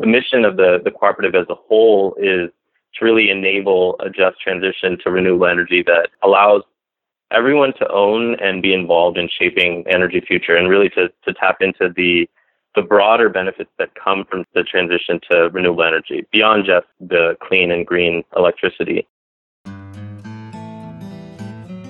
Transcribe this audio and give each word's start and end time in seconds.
the 0.00 0.06
mission 0.06 0.44
of 0.46 0.56
the, 0.56 0.78
the 0.82 0.90
cooperative 0.90 1.34
as 1.34 1.46
a 1.50 1.54
whole 1.54 2.16
is 2.18 2.50
to 2.94 3.04
really 3.04 3.30
enable 3.30 3.96
a 4.00 4.08
just 4.08 4.40
transition 4.40 4.98
to 5.04 5.10
renewable 5.10 5.46
energy 5.46 5.84
that 5.86 6.08
allows 6.22 6.62
everyone 7.30 7.72
to 7.78 7.88
own 7.92 8.34
and 8.40 8.62
be 8.62 8.74
involved 8.74 9.18
in 9.18 9.28
shaping 9.38 9.84
energy 9.88 10.20
future 10.26 10.56
and 10.56 10.68
really 10.68 10.88
to, 10.88 11.08
to 11.24 11.32
tap 11.34 11.58
into 11.60 11.92
the 11.94 12.28
the 12.76 12.82
broader 12.82 13.28
benefits 13.28 13.70
that 13.80 13.88
come 13.96 14.24
from 14.30 14.44
the 14.54 14.62
transition 14.62 15.20
to 15.28 15.50
renewable 15.52 15.82
energy 15.82 16.24
beyond 16.30 16.64
just 16.64 16.86
the 17.00 17.36
clean 17.42 17.72
and 17.72 17.84
green 17.84 18.22
electricity. 18.36 19.08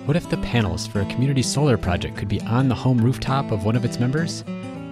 What 0.07 0.17
if 0.17 0.31
the 0.31 0.39
panels 0.39 0.87
for 0.87 1.03
a 1.03 1.05
community 1.05 1.43
solar 1.43 1.77
project 1.77 2.17
could 2.17 2.29
be 2.29 2.41
on 2.41 2.69
the 2.69 2.75
home 2.75 2.97
rooftop 2.97 3.53
of 3.53 3.67
one 3.67 3.77
of 3.77 3.85
its 3.85 4.01
members? 4.01 4.43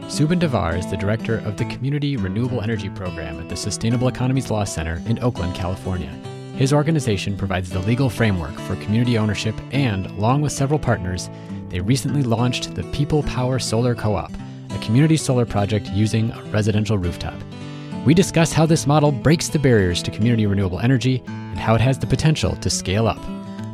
Subin 0.09 0.39
Devar 0.39 0.75
is 0.75 0.91
the 0.91 0.97
director 0.97 1.37
of 1.41 1.59
the 1.59 1.67
Community 1.67 2.17
Renewable 2.17 2.63
Energy 2.63 2.89
Program 2.89 3.39
at 3.39 3.51
the 3.51 3.55
Sustainable 3.55 4.09
Economies 4.09 4.51
Law 4.51 4.65
Center 4.65 5.03
in 5.05 5.23
Oakland, 5.23 5.55
California. 5.55 6.09
His 6.57 6.73
organization 6.73 7.37
provides 7.37 7.69
the 7.69 7.81
legal 7.81 8.09
framework 8.09 8.55
for 8.61 8.75
community 8.77 9.19
ownership, 9.19 9.55
and, 9.71 10.07
along 10.07 10.41
with 10.41 10.51
several 10.51 10.79
partners, 10.79 11.29
they 11.69 11.81
recently 11.81 12.23
launched 12.23 12.75
the 12.75 12.85
People 12.85 13.23
Power 13.25 13.59
Solar 13.59 13.95
Co 13.95 14.15
op, 14.15 14.33
a 14.71 14.79
community 14.79 15.19
solar 15.19 15.45
project 15.45 15.89
using 15.91 16.31
a 16.31 16.43
residential 16.45 16.97
rooftop. 16.97 17.37
We 18.07 18.15
discuss 18.15 18.51
how 18.51 18.65
this 18.65 18.87
model 18.87 19.13
breaks 19.13 19.49
the 19.49 19.59
barriers 19.59 20.03
to 20.05 20.11
community 20.11 20.47
renewable 20.47 20.81
energy 20.81 21.23
and 21.27 21.59
how 21.59 21.75
it 21.75 21.83
has 21.83 21.99
the 21.99 22.07
potential 22.07 22.57
to 22.57 22.71
scale 22.71 23.07
up. 23.07 23.21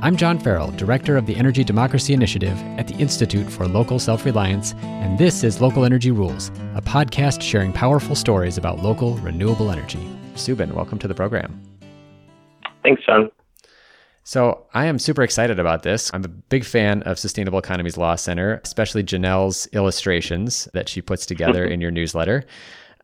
I'm 0.05 0.19
John 0.19 0.39
Farrell, 0.39 0.71
Director 0.73 1.17
of 1.17 1.25
the 1.25 1.35
Energy 1.35 1.65
Democracy 1.65 2.13
Initiative 2.13 2.61
at 2.79 2.87
the 2.87 2.95
Institute 2.97 3.51
for 3.51 3.67
Local 3.67 3.99
Self 3.99 4.27
Reliance, 4.27 4.75
and 4.83 5.19
this 5.19 5.43
is 5.43 5.63
Local 5.63 5.83
Energy 5.87 6.11
Rules, 6.11 6.51
a 6.75 6.83
podcast 6.83 7.41
sharing 7.41 7.73
powerful 7.73 8.15
stories 8.15 8.59
about 8.59 8.81
local 8.81 9.17
renewable 9.21 9.71
energy. 9.71 10.07
Subin, 10.35 10.73
welcome 10.73 10.99
to 10.99 11.09
the 11.09 11.15
program. 11.15 11.59
Thanks, 12.83 13.01
John. 13.07 13.31
So, 14.25 14.67
I 14.75 14.85
am 14.85 14.99
super 14.99 15.23
excited 15.23 15.59
about 15.59 15.85
this. 15.85 16.11
I'm 16.13 16.23
a 16.23 16.29
big 16.29 16.67
fan 16.67 17.03
of 17.05 17.19
Sustainable 17.19 17.59
Economies 17.59 17.97
Law 17.97 18.17
Center, 18.17 18.61
especially 18.63 19.05
Janelle's 19.05 19.67
illustrations 19.73 20.69
that 20.75 20.87
she 20.87 21.01
puts 21.01 21.25
together 21.25 21.65
in 21.73 21.81
your 21.81 21.91
newsletter. 21.91 22.45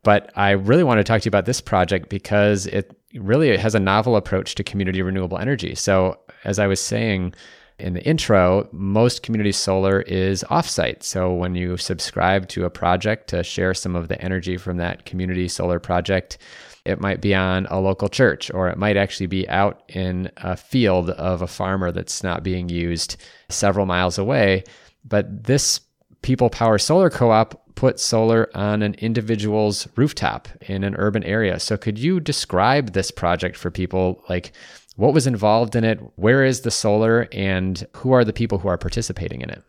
But 0.03 0.31
I 0.35 0.51
really 0.53 0.85
want 0.85 0.99
to 0.99 1.05
talk 1.05 1.21
to 1.23 1.27
you 1.27 1.31
about 1.31 1.47
this 1.47 1.61
project 1.61 2.09
because 2.09 2.67
it 2.67 2.97
really 3.15 3.57
has 3.57 3.75
a 3.75 3.81
novel 3.81 4.17
approach 4.17 4.55
to 4.55 4.65
community 4.65 5.03
renewable 5.03 5.39
energy. 5.39 5.75
So, 5.75 6.19
as 6.45 6.59
I 6.59 6.67
was 6.67 6.81
saying 6.81 7.35
in 7.79 7.95
the 7.95 8.03
intro, 8.03 8.69
most 8.73 9.23
community 9.23 9.53
solar 9.53 10.01
is 10.03 10.45
offsite. 10.45 11.03
So, 11.03 11.33
when 11.33 11.55
you 11.55 11.77
subscribe 11.77 12.49
to 12.49 12.65
a 12.65 12.71
project 12.71 13.29
to 13.29 13.43
share 13.43 13.75
some 13.75 13.95
of 13.95 14.09
the 14.09 14.21
energy 14.23 14.57
from 14.57 14.79
that 14.79 15.05
community 15.05 15.49
solar 15.49 15.79
project, 15.79 16.39
it 16.87 17.01
might 17.01 17.21
be 17.21 17.35
on 17.35 17.67
a 17.67 17.79
local 17.79 18.09
church, 18.09 18.51
or 18.55 18.69
it 18.69 18.79
might 18.79 18.97
actually 18.97 19.27
be 19.27 19.47
out 19.51 19.83
in 19.89 20.31
a 20.39 20.57
field 20.57 21.11
of 21.11 21.43
a 21.43 21.47
farmer 21.47 21.93
that's 21.93 22.23
not 22.23 22.43
being 22.43 22.71
used 22.71 23.17
several 23.51 23.85
miles 23.85 24.17
away. 24.17 24.65
But 25.05 25.45
this 25.45 25.81
People 26.23 26.51
Power 26.51 26.79
Solar 26.79 27.11
Co 27.11 27.31
op 27.31 27.60
put 27.75 28.01
solar 28.01 28.51
on 28.55 28.83
an 28.83 28.95
individual's 28.95 29.89
rooftop 29.97 30.49
in 30.63 30.85
an 30.85 30.95
urban 30.97 31.25
area. 31.25 31.59
So, 31.61 31.77
could 31.77 31.99
you 31.99 32.21
describe 32.21 32.93
this 32.93 33.11
project 33.11 33.57
for 33.57 33.71
people? 33.71 34.23
Like, 34.29 34.53
what 34.97 35.15
was 35.15 35.27
involved 35.27 35.77
in 35.77 35.85
it? 35.85 35.99
Where 36.17 36.45
is 36.45 36.61
the 36.61 36.71
solar? 36.71 37.29
And 37.33 37.87
who 37.97 38.13
are 38.13 38.25
the 38.25 38.33
people 38.33 38.59
who 38.59 38.69
are 38.69 38.79
participating 38.79 39.41
in 39.41 39.51
it? 39.51 39.63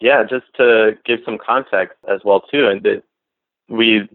Yeah, 0.00 0.24
just 0.28 0.46
to 0.56 0.98
give 1.04 1.20
some 1.24 1.38
context 1.38 1.96
as 2.12 2.20
well, 2.24 2.40
too. 2.40 2.66
And 2.66 2.82
that 2.82 3.02
we 3.68 4.08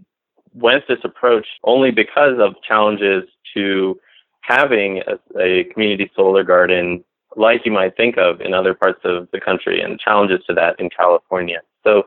went 0.54 0.84
this 0.88 1.00
approach 1.04 1.48
only 1.64 1.92
because 1.92 2.40
of 2.40 2.56
challenges 2.68 3.24
to 3.54 4.00
having 4.42 5.02
a, 5.08 5.40
a, 5.40 5.64
community 5.66 6.10
solar 6.16 6.44
garden 6.44 7.04
like 7.36 7.62
you 7.66 7.72
might 7.72 7.96
think 7.96 8.18
of 8.18 8.42
in 8.42 8.54
other 8.54 8.74
parts 8.74 9.00
of 9.04 9.28
the 9.32 9.40
country 9.40 9.82
and 9.82 10.00
challenges 10.00 10.40
to 10.48 10.54
that 10.54 10.80
in 10.80 10.90
California. 10.90 11.62
So 11.84 12.04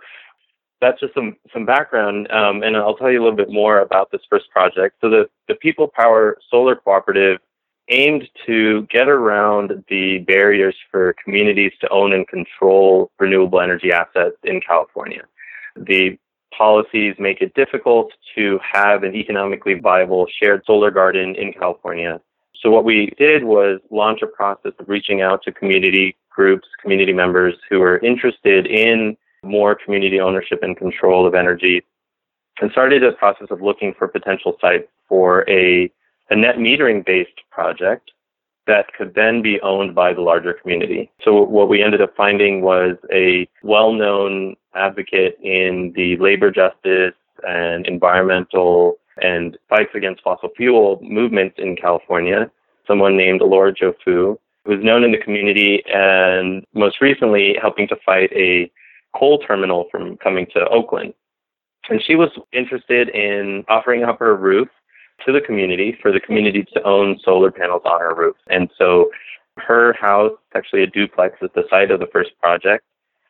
that's 0.80 1.00
just 1.00 1.14
some, 1.14 1.36
some 1.52 1.66
background, 1.66 2.30
um, 2.32 2.62
and 2.62 2.76
I'll 2.76 2.96
tell 2.96 3.10
you 3.10 3.20
a 3.20 3.22
little 3.22 3.36
bit 3.36 3.50
more 3.50 3.80
about 3.80 4.10
this 4.10 4.22
first 4.30 4.50
project. 4.50 4.96
So 5.00 5.10
the, 5.10 5.28
the 5.48 5.54
People 5.56 5.88
Power 5.88 6.38
Solar 6.50 6.76
Cooperative 6.76 7.38
aimed 7.88 8.28
to 8.46 8.86
get 8.90 9.08
around 9.08 9.84
the 9.88 10.18
barriers 10.18 10.76
for 10.90 11.14
communities 11.22 11.72
to 11.80 11.88
own 11.90 12.12
and 12.12 12.26
control 12.28 13.10
renewable 13.18 13.60
energy 13.60 13.92
assets 13.92 14.36
in 14.44 14.60
California. 14.60 15.22
The 15.76 16.18
policies 16.56 17.14
make 17.18 17.40
it 17.40 17.54
difficult 17.54 18.12
to 18.36 18.58
have 18.62 19.02
an 19.02 19.14
economically 19.14 19.74
viable 19.74 20.26
shared 20.40 20.62
solar 20.66 20.90
garden 20.90 21.34
in 21.34 21.52
California. 21.52 22.20
So 22.62 22.70
what 22.70 22.84
we 22.84 23.12
did 23.18 23.44
was 23.44 23.80
launch 23.90 24.20
a 24.22 24.26
process 24.26 24.72
of 24.78 24.88
reaching 24.88 25.22
out 25.22 25.42
to 25.44 25.52
community 25.52 26.16
groups, 26.30 26.68
community 26.80 27.12
members 27.12 27.54
who 27.68 27.82
are 27.82 27.98
interested 27.98 28.66
in 28.66 29.16
more 29.42 29.74
community 29.74 30.20
ownership 30.20 30.60
and 30.62 30.76
control 30.76 31.26
of 31.26 31.34
energy 31.34 31.82
and 32.60 32.70
started 32.70 33.02
a 33.02 33.12
process 33.12 33.48
of 33.50 33.62
looking 33.62 33.94
for 33.98 34.06
potential 34.06 34.56
sites 34.60 34.88
for 35.08 35.48
a, 35.48 35.90
a 36.30 36.36
net 36.36 36.56
metering 36.56 37.04
based 37.04 37.40
project 37.50 38.10
that 38.66 38.92
could 38.96 39.14
then 39.14 39.42
be 39.42 39.60
owned 39.62 39.94
by 39.94 40.12
the 40.12 40.20
larger 40.20 40.52
community. 40.52 41.10
So 41.24 41.42
what 41.42 41.68
we 41.68 41.82
ended 41.82 42.00
up 42.02 42.14
finding 42.16 42.60
was 42.62 42.96
a 43.12 43.48
well-known 43.62 44.56
advocate 44.74 45.38
in 45.42 45.92
the 45.96 46.16
labor 46.18 46.50
justice 46.50 47.14
and 47.46 47.86
environmental 47.86 48.96
and 49.22 49.56
fights 49.68 49.90
against 49.94 50.22
fossil 50.22 50.50
fuel 50.56 51.00
movements 51.02 51.56
in 51.58 51.76
California, 51.76 52.50
someone 52.86 53.16
named 53.16 53.40
Alora 53.40 53.74
Jofu, 53.74 54.38
who 54.64 54.72
is 54.72 54.84
known 54.84 55.02
in 55.02 55.10
the 55.12 55.18
community 55.18 55.82
and 55.92 56.64
most 56.74 57.00
recently 57.00 57.56
helping 57.60 57.88
to 57.88 57.96
fight 58.04 58.30
a 58.32 58.70
coal 59.16 59.38
terminal 59.38 59.86
from 59.90 60.16
coming 60.18 60.46
to 60.54 60.68
Oakland. 60.68 61.14
And 61.88 62.02
she 62.02 62.14
was 62.14 62.30
interested 62.52 63.08
in 63.10 63.64
offering 63.68 64.04
up 64.04 64.18
her 64.18 64.36
roof 64.36 64.68
to 65.26 65.32
the 65.32 65.40
community 65.40 65.98
for 66.00 66.12
the 66.12 66.20
community 66.20 66.64
to 66.72 66.82
own 66.84 67.18
solar 67.22 67.50
panels 67.50 67.82
on 67.84 68.00
her 68.00 68.14
roof. 68.14 68.36
And 68.48 68.70
so 68.76 69.10
her 69.56 69.92
house, 69.94 70.32
actually 70.54 70.82
a 70.82 70.86
duplex, 70.86 71.36
is 71.42 71.50
the 71.54 71.64
site 71.68 71.90
of 71.90 72.00
the 72.00 72.06
first 72.06 72.30
project. 72.40 72.84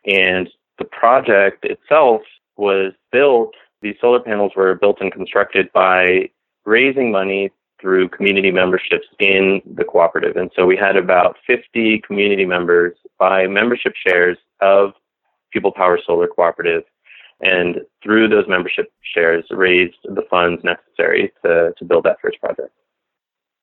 And 0.04 0.48
the 0.78 0.84
project 0.84 1.64
itself 1.64 2.22
was 2.56 2.92
built, 3.12 3.54
these 3.82 3.96
solar 4.00 4.20
panels 4.20 4.52
were 4.54 4.74
built 4.74 5.00
and 5.00 5.12
constructed 5.12 5.72
by 5.72 6.30
raising 6.64 7.10
money 7.10 7.50
through 7.80 8.08
community 8.10 8.50
memberships 8.50 9.06
in 9.18 9.62
the 9.74 9.84
cooperative. 9.84 10.36
And 10.36 10.50
so 10.54 10.66
we 10.66 10.76
had 10.76 10.96
about 10.96 11.36
50 11.46 12.02
community 12.06 12.44
members 12.44 12.94
buy 13.18 13.46
membership 13.46 13.94
shares 14.06 14.36
of 14.60 14.92
People 15.52 15.72
Power 15.72 15.98
Solar 16.06 16.28
Cooperative 16.28 16.82
and 17.40 17.80
through 18.02 18.28
those 18.28 18.44
membership 18.48 18.92
shares 19.14 19.44
raised 19.50 19.96
the 20.04 20.22
funds 20.30 20.62
necessary 20.62 21.32
to, 21.42 21.72
to 21.78 21.84
build 21.84 22.04
that 22.04 22.18
first 22.20 22.38
project. 22.40 22.70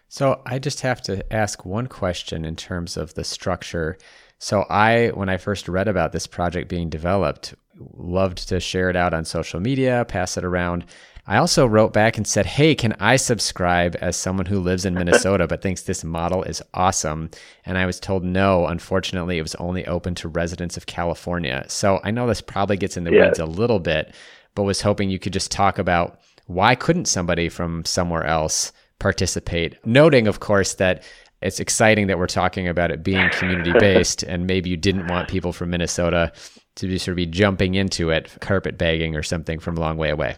So 0.10 0.42
I 0.46 0.58
just 0.58 0.82
have 0.82 1.02
to 1.04 1.32
ask 1.34 1.66
one 1.66 1.88
question 1.88 2.46
in 2.46 2.56
terms 2.56 2.98
of 2.98 3.14
the 3.14 3.24
structure. 3.24 3.98
So 4.40 4.66
I, 4.70 5.10
when 5.10 5.30
I 5.30 5.38
first 5.38 5.68
read 5.68 5.88
about 5.88 6.12
this 6.12 6.28
project 6.28 6.70
being 6.70 6.90
developed, 6.90 7.54
loved 7.80 8.50
to 8.50 8.60
share 8.60 8.90
it 8.90 8.96
out 8.96 9.14
on 9.14 9.26
social 9.26 9.60
media, 9.60 10.06
pass 10.08 10.38
it 10.38 10.44
around. 10.44 10.86
I 11.30 11.38
also 11.38 11.66
wrote 11.66 11.92
back 11.92 12.18
and 12.18 12.26
said, 12.26 12.46
Hey, 12.46 12.74
can 12.74 12.96
I 13.00 13.18
subscribe 13.18 13.98
as 14.00 14.16
someone 14.16 14.46
who 14.46 14.60
lives 14.60 14.86
in 14.86 14.94
Minnesota 14.94 15.46
but 15.46 15.62
thinks 15.62 15.82
this 15.82 16.04
model 16.04 16.44
is 16.44 16.62
awesome? 16.74 17.30
And 17.66 17.78
I 17.78 17.86
was 17.86 18.00
told 18.00 18.24
no. 18.24 18.66
Unfortunately, 18.66 19.38
it 19.38 19.42
was 19.42 19.56
only 19.56 19.86
open 19.88 20.16
to 20.16 20.30
residents 20.30 20.78
of 20.78 20.86
California. 20.86 21.66
So 21.68 22.00
I 22.04 22.12
know 22.12 22.28
this 22.28 22.42
probably 22.42 22.78
gets 22.78 22.96
in 22.96 23.04
the 23.04 23.12
yeah. 23.12 23.26
weeds 23.26 23.40
a 23.40 23.46
little 23.46 23.80
bit, 23.80 24.16
but 24.56 24.64
was 24.64 24.82
hoping 24.82 25.10
you 25.10 25.20
could 25.20 25.34
just 25.34 25.52
talk 25.52 25.78
about 25.78 26.22
why 26.46 26.76
couldn't 26.76 27.06
somebody 27.06 27.50
from 27.50 27.84
somewhere 27.84 28.24
else 28.24 28.72
participate? 29.00 29.86
Noting, 29.86 30.28
of 30.28 30.40
course, 30.40 30.76
that 30.76 31.04
it's 31.42 31.60
exciting 31.60 32.08
that 32.08 32.18
we're 32.18 32.28
talking 32.28 32.70
about 32.70 32.90
it 32.90 33.04
being 33.04 33.30
community 33.32 33.74
based 33.78 34.24
and 34.28 34.48
maybe 34.48 34.70
you 34.70 34.78
didn't 34.78 35.08
want 35.08 35.28
people 35.28 35.52
from 35.52 35.70
Minnesota 35.70 36.32
to 36.78 36.88
be 36.88 36.98
sort 36.98 37.14
of 37.14 37.18
be 37.18 37.26
jumping 37.26 37.76
into 37.76 38.10
it, 38.10 38.38
carpet 38.40 38.78
bagging 38.78 39.16
or 39.16 39.24
something 39.24 39.60
from 39.60 39.78
a 39.78 39.80
long 39.80 39.98
way 39.98 40.10
away. 40.10 40.38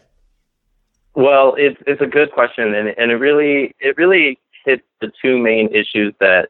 Well, 1.15 1.55
it's 1.57 1.79
it's 1.87 2.01
a 2.01 2.05
good 2.07 2.31
question, 2.31 2.73
and 2.73 2.89
and 2.97 3.11
it 3.11 3.15
really 3.15 3.75
it 3.79 3.97
really 3.97 4.39
hits 4.65 4.83
the 5.01 5.11
two 5.21 5.37
main 5.37 5.69
issues 5.73 6.13
that 6.19 6.49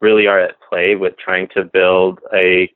really 0.00 0.26
are 0.26 0.38
at 0.38 0.56
play 0.68 0.96
with 0.96 1.16
trying 1.16 1.48
to 1.54 1.64
build 1.64 2.20
a 2.34 2.72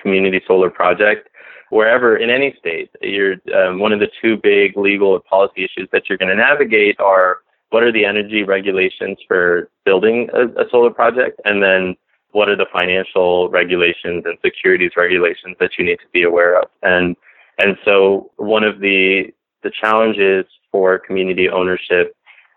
community 0.00 0.42
solar 0.46 0.70
project 0.70 1.28
wherever 1.70 2.16
in 2.16 2.30
any 2.30 2.54
state. 2.58 2.90
You're 3.00 3.36
um, 3.54 3.78
one 3.78 3.92
of 3.92 4.00
the 4.00 4.10
two 4.20 4.36
big 4.36 4.76
legal 4.76 5.14
and 5.14 5.24
policy 5.24 5.64
issues 5.64 5.88
that 5.92 6.08
you're 6.08 6.18
going 6.18 6.28
to 6.28 6.36
navigate 6.36 7.00
are 7.00 7.38
what 7.70 7.82
are 7.82 7.92
the 7.92 8.04
energy 8.04 8.44
regulations 8.44 9.18
for 9.26 9.70
building 9.84 10.28
a, 10.32 10.46
a 10.62 10.68
solar 10.70 10.90
project, 10.90 11.40
and 11.44 11.62
then 11.62 11.96
what 12.34 12.48
are 12.48 12.56
the 12.56 12.66
financial 12.72 13.48
regulations 13.48 14.24
and 14.26 14.36
securities 14.44 14.90
regulations 14.96 15.56
that 15.60 15.70
you 15.78 15.84
need 15.84 15.96
to 15.96 16.08
be 16.12 16.24
aware 16.24 16.58
of, 16.60 16.68
and 16.82 17.16
and 17.58 17.76
so 17.84 18.30
one 18.36 18.64
of 18.64 18.80
the 18.80 19.32
the 19.62 19.70
challenges 19.70 20.44
for 20.70 20.98
community 20.98 21.48
ownership 21.48 22.14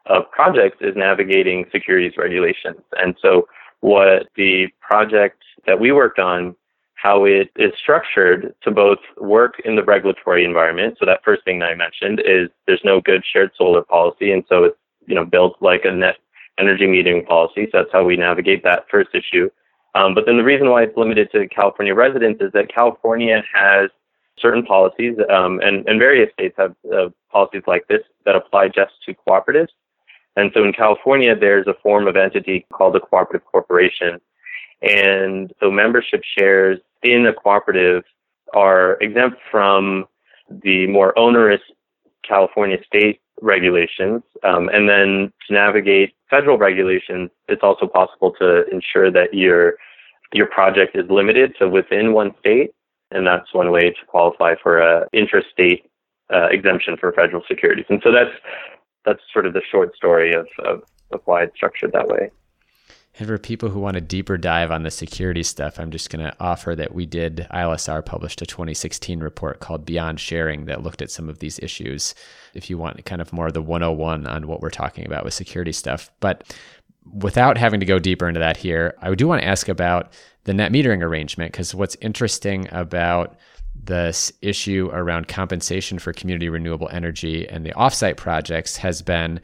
of 0.08 0.30
projects 0.32 0.78
is 0.82 0.96
navigating 0.96 1.66
securities 1.72 2.14
regulations. 2.18 2.82
And 2.94 3.16
so 3.22 3.48
what 3.82 4.28
the 4.36 4.68
project 4.82 5.44
that 5.66 5.80
we 5.80 5.92
worked 5.92 6.20
on, 6.20 6.56
how 6.96 7.26
it 7.26 7.50
is 7.56 7.72
structured 7.82 8.56
to 8.64 8.72
both 8.72 8.98
work 9.22 9.62
in 9.64 9.76
the 9.76 9.84
regulatory 9.84 10.44
environment. 10.44 10.98
So 11.00 11.06
that 11.06 11.24
first 11.24 11.44
thing 11.46 11.60
that 11.60 11.70
I 11.70 11.76
mentioned 11.76 12.22
is 12.26 12.50
there's 12.66 12.82
no 12.84 13.00
good 13.00 13.24
shared 13.32 13.52
solar 13.56 13.84
policy. 13.84 14.32
And 14.32 14.44
so 14.50 14.64
it's, 14.64 14.78
you 15.06 15.14
know, 15.14 15.26
built 15.26 15.58
like 15.62 15.86
a 15.86 15.92
net 15.92 16.18
energy 16.58 16.88
metering 16.88 17.26
policy. 17.28 17.68
So 17.72 17.80
that's 17.80 17.92
how 17.92 18.04
we 18.04 18.18
navigate 18.18 18.64
that 18.64 18.86
first 18.90 19.10
issue. 19.14 19.50
Um, 19.98 20.14
but 20.14 20.26
then 20.28 20.38
the 20.38 20.44
reason 20.44 20.70
why 20.70 20.84
it's 20.84 20.96
limited 20.96 21.32
to 21.32 21.48
California 21.48 21.96
residents 21.96 22.40
is 22.42 22.52
that 22.54 22.74
California 22.74 23.42
has 23.52 23.90
certain 24.38 24.64
policies, 24.64 25.16
um, 25.32 25.60
and, 25.62 25.88
and 25.88 25.98
various 25.98 26.32
states 26.34 26.56
have 26.58 26.76
uh, 26.94 27.10
policies 27.32 27.64
like 27.66 27.88
this 27.88 28.02
that 28.26 28.36
apply 28.36 28.68
just 28.68 28.94
to 29.06 29.16
cooperatives. 29.28 29.70
And 30.36 30.52
so 30.54 30.64
in 30.64 30.72
California, 30.72 31.36
there's 31.36 31.66
a 31.66 31.74
form 31.82 32.08
of 32.08 32.16
entity 32.16 32.68
called 32.72 32.96
a 32.96 33.00
cooperative 33.00 33.44
corporation. 33.46 34.22
And 34.84 35.52
so 35.60 35.72
membership 35.72 36.22
shares 36.38 36.80
in 37.02 37.26
a 37.26 37.34
cooperative 37.34 38.04
are 38.54 38.98
exempt 39.02 39.38
from 39.50 40.06
the 40.64 40.86
more 40.86 41.18
onerous 41.18 41.62
California 42.24 42.78
state 42.86 43.20
regulations. 43.42 44.22
Um, 44.44 44.70
and 44.70 44.88
then 44.88 45.34
to 45.48 45.54
navigate 45.54 46.14
federal 46.30 46.60
regulations, 46.60 47.32
it's 47.48 47.64
also 47.64 47.88
possible 47.88 48.32
to 48.40 48.68
ensure 48.70 49.10
that 49.12 49.34
your 49.34 49.74
your 50.34 50.48
project 50.48 50.96
is 50.96 51.10
limited 51.10 51.56
to 51.60 51.70
within 51.70 52.14
one 52.14 52.32
state, 52.40 52.72
and 53.12 53.26
that's 53.26 53.54
one 53.54 53.72
way 53.72 53.90
to 53.90 54.06
qualify 54.08 54.56
for 54.62 54.80
a 54.80 55.08
intrastate 55.14 55.84
uh, 56.34 56.48
exemption 56.48 56.98
for 56.98 57.12
federal 57.14 57.44
securities. 57.48 57.86
And 57.90 58.02
so 58.04 58.12
that's 58.12 58.32
that's 59.06 59.22
sort 59.32 59.46
of 59.46 59.54
the 59.54 59.62
short 59.72 59.96
story 59.96 60.34
of, 60.34 60.48
of, 60.66 60.84
of 61.12 61.22
why 61.26 61.44
it's 61.44 61.56
structured 61.56 61.94
that 61.94 62.08
way. 62.08 62.30
And 63.20 63.28
for 63.28 63.38
people 63.40 63.70
who 63.70 63.80
want 63.80 63.98
a 63.98 64.02
deeper 64.02 64.38
dive 64.38 64.70
on 64.70 64.84
the 64.84 64.92
security 64.92 65.42
stuff, 65.42 65.80
I'm 65.80 65.90
just 65.90 66.12
going 66.12 66.24
to 66.24 66.36
offer 66.40 66.76
that 66.76 66.94
we 66.94 67.08
did, 67.08 67.48
ILSR 67.52 68.06
published 68.06 68.44
a 68.44 68.46
2016 68.46 69.22
report 69.22 69.60
called 69.60 69.86
Beyond 69.86 70.20
Sharing 70.20 70.66
that 70.66 70.84
looked 70.84 71.02
at 71.02 71.10
some 71.10 71.28
of 71.28 71.40
these 71.40 71.58
issues. 71.60 72.14
If 72.54 72.70
you 72.70 72.78
want 72.78 73.04
kind 73.06 73.22
of 73.22 73.34
more 73.34 73.48
of 73.48 73.54
the 73.54 73.62
101 73.62 74.28
on 74.28 74.48
what 74.48 74.62
we're 74.62 74.70
talking 74.70 75.06
about 75.06 75.26
with 75.26 75.34
security 75.34 75.72
stuff. 75.72 76.12
But 76.20 76.44
without 77.14 77.58
having 77.58 77.80
to 77.80 77.86
go 77.86 78.00
deeper 78.00 78.28
into 78.28 78.40
that 78.40 78.58
here, 78.58 78.96
I 79.02 79.14
do 79.16 79.28
want 79.28 79.42
to 79.42 79.48
ask 79.48 79.68
about 79.70 80.14
the 80.44 80.54
net 80.54 80.72
metering 80.72 81.04
arrangement 81.04 81.52
because 81.52 81.76
what's 81.76 81.96
interesting 82.02 82.68
about 82.72 83.38
this 83.76 84.32
issue 84.42 84.90
around 84.92 85.28
compensation 85.28 86.00
for 86.00 86.14
community 86.14 86.50
renewable 86.50 86.90
energy 86.92 87.48
and 87.48 87.66
the 87.66 87.72
offsite 87.72 88.18
projects 88.18 88.78
has 88.78 89.02
been 89.02 89.40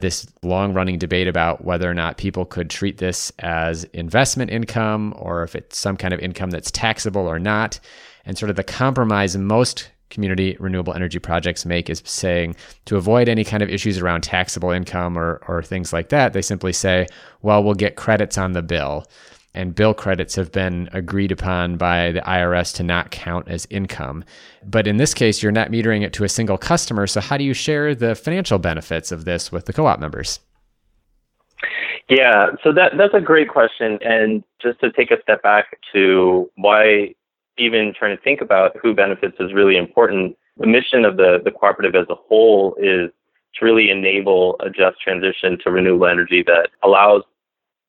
this 0.00 0.26
long 0.42 0.74
running 0.74 0.98
debate 0.98 1.28
about 1.28 1.64
whether 1.64 1.90
or 1.90 1.94
not 1.94 2.18
people 2.18 2.44
could 2.44 2.68
treat 2.68 2.98
this 2.98 3.32
as 3.38 3.84
investment 3.84 4.50
income 4.50 5.14
or 5.16 5.42
if 5.42 5.54
it's 5.54 5.78
some 5.78 5.96
kind 5.96 6.12
of 6.12 6.20
income 6.20 6.50
that's 6.50 6.70
taxable 6.70 7.26
or 7.26 7.38
not. 7.38 7.80
And 8.24 8.36
sort 8.36 8.50
of 8.50 8.56
the 8.56 8.64
compromise 8.64 9.36
most 9.36 9.90
community 10.12 10.56
renewable 10.60 10.94
energy 10.94 11.18
projects 11.18 11.66
make 11.66 11.90
is 11.90 12.02
saying 12.04 12.54
to 12.84 12.96
avoid 12.96 13.28
any 13.28 13.42
kind 13.42 13.62
of 13.62 13.68
issues 13.68 13.98
around 13.98 14.22
taxable 14.22 14.70
income 14.70 15.18
or, 15.18 15.42
or 15.48 15.62
things 15.62 15.92
like 15.92 16.10
that, 16.10 16.32
they 16.32 16.42
simply 16.42 16.72
say, 16.72 17.06
well, 17.42 17.64
we'll 17.64 17.74
get 17.74 17.96
credits 17.96 18.38
on 18.38 18.52
the 18.52 18.62
bill 18.62 19.04
and 19.54 19.74
bill 19.74 19.94
credits 19.94 20.34
have 20.34 20.50
been 20.50 20.88
agreed 20.92 21.30
upon 21.30 21.76
by 21.76 22.12
the 22.12 22.20
IRS 22.20 22.74
to 22.76 22.82
not 22.82 23.10
count 23.10 23.48
as 23.48 23.66
income. 23.70 24.24
But 24.64 24.86
in 24.86 24.96
this 24.96 25.12
case, 25.14 25.42
you're 25.42 25.52
net 25.52 25.70
metering 25.70 26.02
it 26.02 26.12
to 26.14 26.24
a 26.24 26.28
single 26.28 26.56
customer. 26.56 27.06
So, 27.06 27.20
how 27.20 27.36
do 27.36 27.44
you 27.44 27.54
share 27.54 27.94
the 27.94 28.14
financial 28.14 28.58
benefits 28.58 29.12
of 29.12 29.24
this 29.24 29.52
with 29.52 29.66
the 29.66 29.72
co 29.72 29.86
op 29.86 30.00
members? 30.00 30.40
Yeah, 32.08 32.46
so 32.64 32.72
that 32.72 32.92
that's 32.96 33.14
a 33.14 33.20
great 33.20 33.48
question. 33.48 33.98
And 34.02 34.42
just 34.60 34.80
to 34.80 34.90
take 34.90 35.10
a 35.10 35.20
step 35.22 35.42
back 35.42 35.78
to 35.92 36.50
why 36.56 37.14
even 37.58 37.92
trying 37.98 38.16
to 38.16 38.22
think 38.22 38.40
about 38.40 38.76
who 38.80 38.94
benefits 38.94 39.36
is 39.40 39.52
really 39.52 39.76
important. 39.76 40.36
The 40.58 40.66
mission 40.66 41.04
of 41.04 41.16
the, 41.16 41.40
the 41.44 41.50
cooperative 41.50 41.94
as 41.94 42.06
a 42.08 42.14
whole 42.14 42.74
is 42.78 43.10
to 43.54 43.64
really 43.64 43.90
enable 43.90 44.56
a 44.60 44.70
just 44.70 45.00
transition 45.00 45.58
to 45.62 45.70
renewable 45.70 46.06
energy 46.06 46.42
that 46.46 46.70
allows 46.82 47.22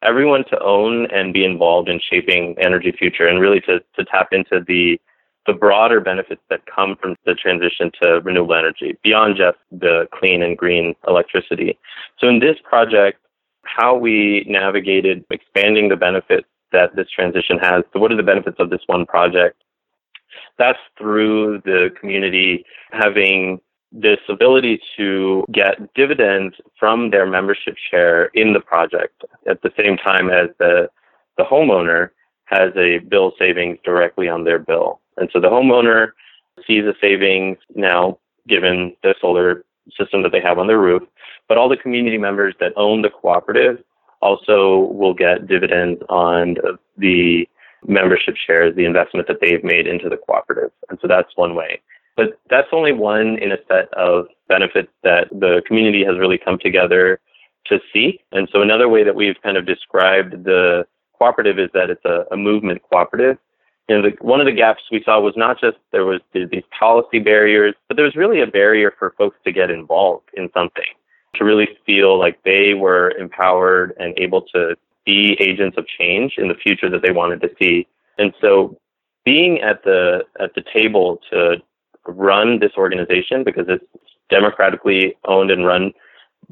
everyone 0.04 0.44
to 0.50 0.62
own 0.62 1.08
and 1.12 1.34
be 1.34 1.46
involved 1.46 1.90
in 1.90 2.00
shaping 2.10 2.56
energy 2.60 2.92
future 2.92 3.28
and 3.28 3.40
really 3.40 3.62
to, 3.62 3.80
to 3.98 4.06
tap 4.06 4.30
into 4.32 4.64
the 4.68 5.00
the 5.46 5.54
broader 5.54 6.00
benefits 6.00 6.42
that 6.50 6.62
come 6.74 6.96
from 7.02 7.18
the 7.26 7.34
transition 7.34 7.92
to 8.02 8.22
renewable 8.24 8.56
energy 8.56 8.98
beyond 9.04 9.36
just 9.36 9.58
the 9.72 10.08
clean 10.14 10.42
and 10.42 10.58
green 10.58 10.96
electricity. 11.06 11.78
So 12.18 12.30
in 12.30 12.40
this 12.40 12.56
project, 12.64 13.20
how 13.64 13.96
we 13.98 14.46
navigated 14.48 15.26
expanding 15.30 15.90
the 15.90 15.98
benefits 15.98 16.48
that 16.74 16.96
this 16.96 17.10
transition 17.10 17.58
has. 17.60 17.84
So 17.94 18.00
what 18.00 18.12
are 18.12 18.18
the 18.18 18.24
benefits 18.24 18.58
of 18.60 18.70
this 18.70 18.82
one 18.88 19.06
project? 19.06 19.64
That's 20.58 20.80
through 20.98 21.62
the 21.64 21.90
community 22.00 22.66
having 22.92 23.62
this 23.92 24.20
ability 24.28 24.82
to 24.98 25.46
get 25.52 25.94
dividends 25.94 26.56
from 26.80 27.12
their 27.12 27.26
membership 27.26 27.76
share 27.92 28.26
in 28.34 28.54
the 28.54 28.60
project 28.60 29.24
at 29.48 29.62
the 29.62 29.72
same 29.78 29.98
time 29.98 30.30
as 30.30 30.50
the, 30.58 30.90
the 31.38 31.44
homeowner 31.44 32.10
has 32.46 32.72
a 32.76 33.00
bill 33.00 33.34
savings 33.38 33.78
directly 33.86 34.28
on 34.28 34.44
their 34.44 34.60
bill. 34.60 35.00
And 35.18 35.30
so 35.32 35.40
the 35.40 35.50
homeowner 35.50 36.10
sees 36.66 36.84
a 36.86 36.94
savings 37.00 37.58
now 37.76 38.18
given 38.48 38.96
the 39.04 39.14
solar 39.22 39.64
system 39.98 40.24
that 40.24 40.32
they 40.32 40.42
have 40.42 40.58
on 40.58 40.68
their 40.68 40.80
roof, 40.80 41.04
but 41.48 41.58
all 41.58 41.70
the 41.70 41.78
community 41.78 42.18
members 42.18 42.56
that 42.60 42.74
own 42.76 43.02
the 43.02 43.10
cooperative 43.10 43.84
also 44.24 44.92
will 45.00 45.14
get 45.14 45.48
dividends 45.48 46.02
on 46.10 46.56
the 46.98 47.48
membership 47.86 48.36
shares, 48.48 48.76
the 48.76 48.86
investment 48.86 49.28
that 49.28 49.40
they've 49.42 49.64
made 49.64 49.86
into 49.88 50.08
the 50.10 50.18
cooperative. 50.18 50.72
And 50.90 50.98
so 51.02 51.08
that's 51.08 51.32
one 51.36 51.54
way. 51.54 51.82
But 52.16 52.40
that's 52.50 52.68
only 52.72 52.94
one 52.94 53.38
in 53.40 53.52
a 53.52 53.58
set 53.68 53.94
of 53.94 54.28
benefits 54.48 54.92
that 55.04 55.28
the 55.32 55.62
community 55.68 56.04
has 56.06 56.18
really 56.18 56.38
come 56.38 56.58
together 56.60 57.20
to 57.66 57.80
see. 57.92 58.22
And 58.32 58.48
so 58.52 58.62
another 58.62 58.88
way 58.88 59.04
that 59.04 59.16
we've 59.16 59.42
kind 59.44 59.58
of 59.58 59.66
described 59.66 60.44
the 60.44 60.86
cooperative 61.18 61.60
is 61.60 61.70
that 61.74 61.90
it's 61.90 62.06
a, 62.06 62.26
a 62.32 62.38
movement 62.38 62.82
cooperative. 62.90 63.38
You 63.90 63.96
know, 63.96 64.02
the, 64.10 64.16
one 64.22 64.40
of 64.40 64.46
the 64.46 64.54
gaps 64.54 64.84
we 64.92 65.04
saw 65.04 65.20
was 65.20 65.34
not 65.36 65.60
just 65.60 65.78
there 65.92 66.06
was 66.06 66.22
these 66.34 66.64
policy 66.78 67.20
barriers, 67.20 67.76
but 67.88 67.98
there 67.98 68.06
was 68.06 68.16
really 68.16 68.42
a 68.42 68.48
barrier 68.48 68.94
for 68.98 69.14
folks 69.18 69.38
to 69.44 69.52
get 69.52 69.70
involved 69.70 70.30
in 70.36 70.50
something, 70.54 70.92
to 71.36 71.44
really 71.44 71.68
feel 71.86 72.20
like 72.20 72.42
they 72.44 72.74
were 72.74 73.12
empowered 73.12 73.94
and 74.00 74.14
able 74.18 74.42
to 74.54 74.76
be 75.06 75.36
agents 75.40 75.78
of 75.78 75.86
change 75.88 76.36
in 76.38 76.48
the 76.48 76.56
future 76.56 76.90
that 76.90 77.02
they 77.02 77.12
wanted 77.12 77.42
to 77.42 77.50
see. 77.60 77.88
And 78.18 78.34
so 78.40 78.78
being 79.26 79.62
at 79.62 79.84
the 79.84 80.24
at 80.40 80.54
the 80.56 80.64
table 80.74 81.20
to 81.32 81.62
run 82.06 82.60
this 82.60 82.72
organization 82.78 83.44
because 83.44 83.66
it's 83.68 83.86
democratically 84.30 85.16
owned 85.26 85.52
and 85.52 85.66
run 85.66 85.94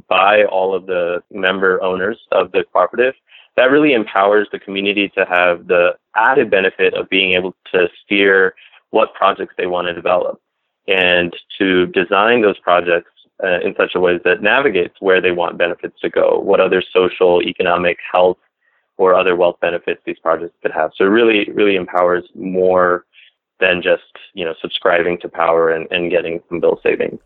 by 0.08 0.44
all 0.46 0.74
of 0.74 0.86
the 0.86 1.22
member 1.32 1.82
owners 1.84 2.18
of 2.32 2.52
the 2.52 2.64
cooperative, 2.72 3.14
that 3.58 3.66
really 3.66 3.94
empowers 3.94 4.48
the 4.52 4.60
community 4.60 5.10
to 5.10 5.26
have 5.26 5.68
the 5.68 5.96
added 6.16 6.50
benefit 6.50 6.94
of 6.94 7.10
being 7.10 7.34
able 7.34 7.56
to 7.72 7.88
steer 8.04 8.56
what 8.92 9.14
projects 9.14 9.54
they 9.58 9.68
want 9.68 9.88
to 9.88 9.94
develop 9.94 10.42
and 10.88 11.34
to 11.58 11.88
design 11.88 12.42
those 12.42 12.58
projects 12.60 13.12
uh, 13.44 13.60
in 13.62 13.74
such 13.76 13.92
a 13.96 14.00
way 14.00 14.20
that 14.24 14.42
navigates 14.42 14.96
where 15.00 15.22
they 15.22 15.32
want 15.32 15.58
benefits 15.58 16.00
to 16.02 16.10
go, 16.10 16.40
what 16.40 16.60
other 16.60 16.84
social, 16.94 17.42
economic, 17.42 17.98
health, 18.12 18.38
or 18.98 19.16
other 19.16 19.36
wealth 19.36 19.56
benefits 19.62 20.02
these 20.06 20.20
projects 20.20 20.54
could 20.62 20.72
have. 20.72 20.92
So 20.96 21.06
it 21.06 21.10
really, 21.10 21.50
really 21.52 21.76
empowers 21.76 22.24
more 22.36 23.06
than 23.62 23.82
just 23.82 24.04
you 24.34 24.44
know 24.44 24.54
subscribing 24.62 25.18
to 25.22 25.30
power 25.30 25.70
and, 25.70 25.88
and 25.92 26.12
getting 26.12 26.42
some 26.50 26.60
bill 26.60 26.80
savings. 26.84 27.20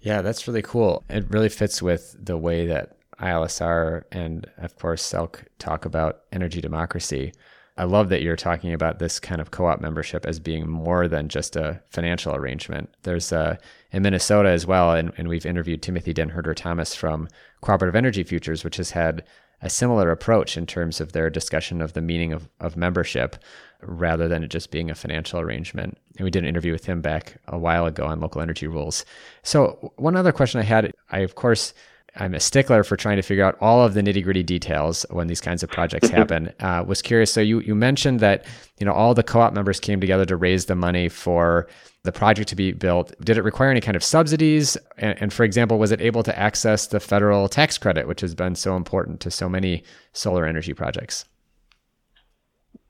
Yeah, 0.00 0.22
that's 0.22 0.48
really 0.48 0.62
cool. 0.62 1.04
It 1.08 1.26
really 1.30 1.48
fits 1.48 1.80
with 1.80 2.16
the 2.18 2.36
way 2.36 2.66
that 2.66 2.96
ILSR 3.20 4.04
and 4.10 4.46
of 4.56 4.76
course 4.76 5.02
SELC 5.02 5.44
talk 5.58 5.84
about 5.84 6.22
energy 6.32 6.60
democracy. 6.60 7.32
I 7.78 7.84
love 7.84 8.08
that 8.08 8.22
you're 8.22 8.34
talking 8.34 8.72
about 8.72 8.98
this 8.98 9.20
kind 9.20 9.40
of 9.40 9.52
co-op 9.52 9.80
membership 9.80 10.26
as 10.26 10.40
being 10.40 10.68
more 10.68 11.06
than 11.06 11.28
just 11.28 11.54
a 11.54 11.80
financial 11.90 12.34
arrangement. 12.34 12.92
There's 13.04 13.32
uh, 13.32 13.56
in 13.92 14.02
Minnesota 14.02 14.48
as 14.48 14.66
well, 14.66 14.92
and, 14.92 15.12
and 15.16 15.28
we've 15.28 15.46
interviewed 15.46 15.80
Timothy 15.80 16.12
Denherder 16.12 16.56
Thomas 16.56 16.96
from 16.96 17.28
Cooperative 17.60 17.94
Energy 17.94 18.24
Futures, 18.24 18.64
which 18.64 18.78
has 18.78 18.90
had 18.90 19.24
a 19.62 19.70
similar 19.70 20.10
approach 20.10 20.56
in 20.56 20.66
terms 20.66 21.00
of 21.00 21.12
their 21.12 21.30
discussion 21.30 21.80
of 21.80 21.92
the 21.92 22.02
meaning 22.02 22.32
of, 22.32 22.48
of 22.58 22.76
membership 22.76 23.36
rather 23.80 24.26
than 24.26 24.42
it 24.42 24.48
just 24.48 24.72
being 24.72 24.90
a 24.90 24.94
financial 24.94 25.38
arrangement. 25.38 25.96
And 26.16 26.24
we 26.24 26.32
did 26.32 26.42
an 26.42 26.48
interview 26.48 26.72
with 26.72 26.84
him 26.84 27.00
back 27.00 27.36
a 27.46 27.58
while 27.58 27.86
ago 27.86 28.06
on 28.06 28.18
local 28.18 28.42
energy 28.42 28.66
rules. 28.66 29.04
So, 29.44 29.92
one 29.96 30.16
other 30.16 30.32
question 30.32 30.60
I 30.60 30.64
had 30.64 30.92
I, 31.10 31.20
of 31.20 31.36
course, 31.36 31.74
I'm 32.18 32.34
a 32.34 32.40
stickler 32.40 32.84
for 32.84 32.96
trying 32.96 33.16
to 33.16 33.22
figure 33.22 33.44
out 33.44 33.56
all 33.60 33.82
of 33.82 33.94
the 33.94 34.02
nitty 34.02 34.22
gritty 34.24 34.42
details 34.42 35.06
when 35.10 35.28
these 35.28 35.40
kinds 35.40 35.62
of 35.62 35.70
projects 35.70 36.08
happen. 36.18 36.52
Uh, 36.60 36.84
was 36.86 37.00
curious. 37.02 37.32
So 37.32 37.40
you 37.40 37.60
you 37.60 37.74
mentioned 37.74 38.20
that 38.20 38.44
you 38.78 38.86
know 38.86 38.92
all 38.92 39.14
the 39.14 39.22
co-op 39.22 39.52
members 39.52 39.80
came 39.80 40.00
together 40.00 40.24
to 40.26 40.36
raise 40.36 40.66
the 40.66 40.74
money 40.74 41.08
for 41.08 41.68
the 42.04 42.12
project 42.12 42.48
to 42.50 42.56
be 42.56 42.72
built. 42.72 43.12
Did 43.20 43.36
it 43.36 43.42
require 43.42 43.70
any 43.70 43.80
kind 43.80 43.96
of 43.96 44.04
subsidies? 44.04 44.76
And, 44.96 45.20
and 45.20 45.32
for 45.32 45.44
example, 45.44 45.78
was 45.78 45.92
it 45.92 46.00
able 46.00 46.22
to 46.22 46.38
access 46.38 46.86
the 46.86 47.00
federal 47.00 47.48
tax 47.48 47.76
credit, 47.78 48.06
which 48.06 48.20
has 48.20 48.34
been 48.34 48.54
so 48.54 48.76
important 48.76 49.20
to 49.20 49.30
so 49.30 49.48
many 49.48 49.82
solar 50.12 50.46
energy 50.46 50.74
projects? 50.74 51.24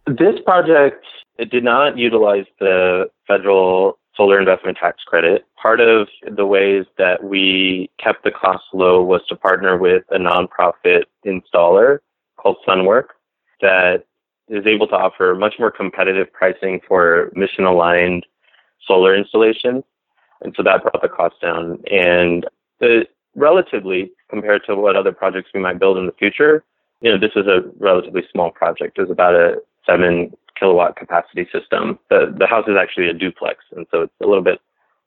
This 0.07 0.37
project 0.45 1.05
it 1.39 1.51
did 1.51 1.65
not 1.65 1.97
utilize 1.97 2.47
the 2.59 3.11
federal 3.27 3.99
solar 4.19 4.39
investment 4.39 4.77
tax 4.77 5.03
credit. 5.07 5.47
Part 5.57 5.81
of 5.81 6.09
the 6.31 6.45
ways 6.45 6.85
that 6.99 7.25
we 7.25 7.89
kept 8.03 8.25
the 8.25 8.33
cost 8.33 8.65
low 8.75 9.03
was 9.03 9.23
to 9.29 9.37
partner 9.37 9.79
with 9.79 10.03
a 10.11 10.19
nonprofit 10.19 11.05
installer 11.25 12.01
called 12.37 12.57
Sunwork 12.67 13.15
that 13.63 14.05
is 14.49 14.67
able 14.67 14.89
to 14.89 14.95
offer 14.95 15.35
much 15.39 15.55
more 15.59 15.71
competitive 15.71 16.31
pricing 16.33 16.81
for 16.87 17.31
mission 17.35 17.65
aligned 17.65 18.27
solar 18.87 19.17
installations. 19.17 19.85
And 20.43 20.53
so 20.57 20.63
that 20.65 20.83
brought 20.83 21.01
the 21.01 21.09
cost 21.09 21.37
down. 21.41 21.81
And 21.91 22.47
the, 22.81 23.07
relatively, 23.35 24.11
compared 24.29 24.63
to 24.67 24.75
what 24.75 24.97
other 24.97 25.13
projects 25.13 25.51
we 25.55 25.61
might 25.61 25.79
build 25.79 25.97
in 25.97 26.07
the 26.07 26.13
future, 26.13 26.65
you 27.01 27.11
know, 27.11 27.19
this 27.19 27.33
is 27.37 27.47
a 27.47 27.63
relatively 27.79 28.23
small 28.33 28.51
project. 28.51 28.99
It 28.99 29.03
was 29.03 29.11
about 29.11 29.35
a 29.35 29.57
seven 29.87 30.33
kilowatt 30.59 30.97
capacity 30.97 31.49
system. 31.53 31.99
The 32.11 32.35
the 32.37 32.47
house 32.47 32.67
is 32.69 32.77
actually 32.81 33.09
a 33.09 33.15
duplex, 33.15 33.65
and 33.75 33.87
so 33.91 34.03
it's 34.03 34.13
a 34.23 34.27
little 34.27 34.43
bit 34.43 34.61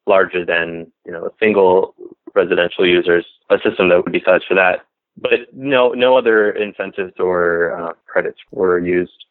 larger 0.08 0.46
than 0.46 0.92
you 1.06 1.12
know 1.12 1.26
a 1.26 1.32
single 1.40 1.96
residential 2.34 2.88
user's 2.88 3.26
a 3.50 3.58
system 3.64 3.90
that 3.90 4.04
would 4.04 4.12
be 4.12 4.22
sized 4.26 4.46
for 4.48 4.56
that. 4.56 4.86
But 5.18 5.54
no 5.54 5.90
no 5.90 6.18
other 6.18 6.52
incentives 6.52 7.14
or 7.20 7.76
uh, 7.80 7.94
credits 8.08 8.40
were 8.52 8.80
used. 8.80 9.26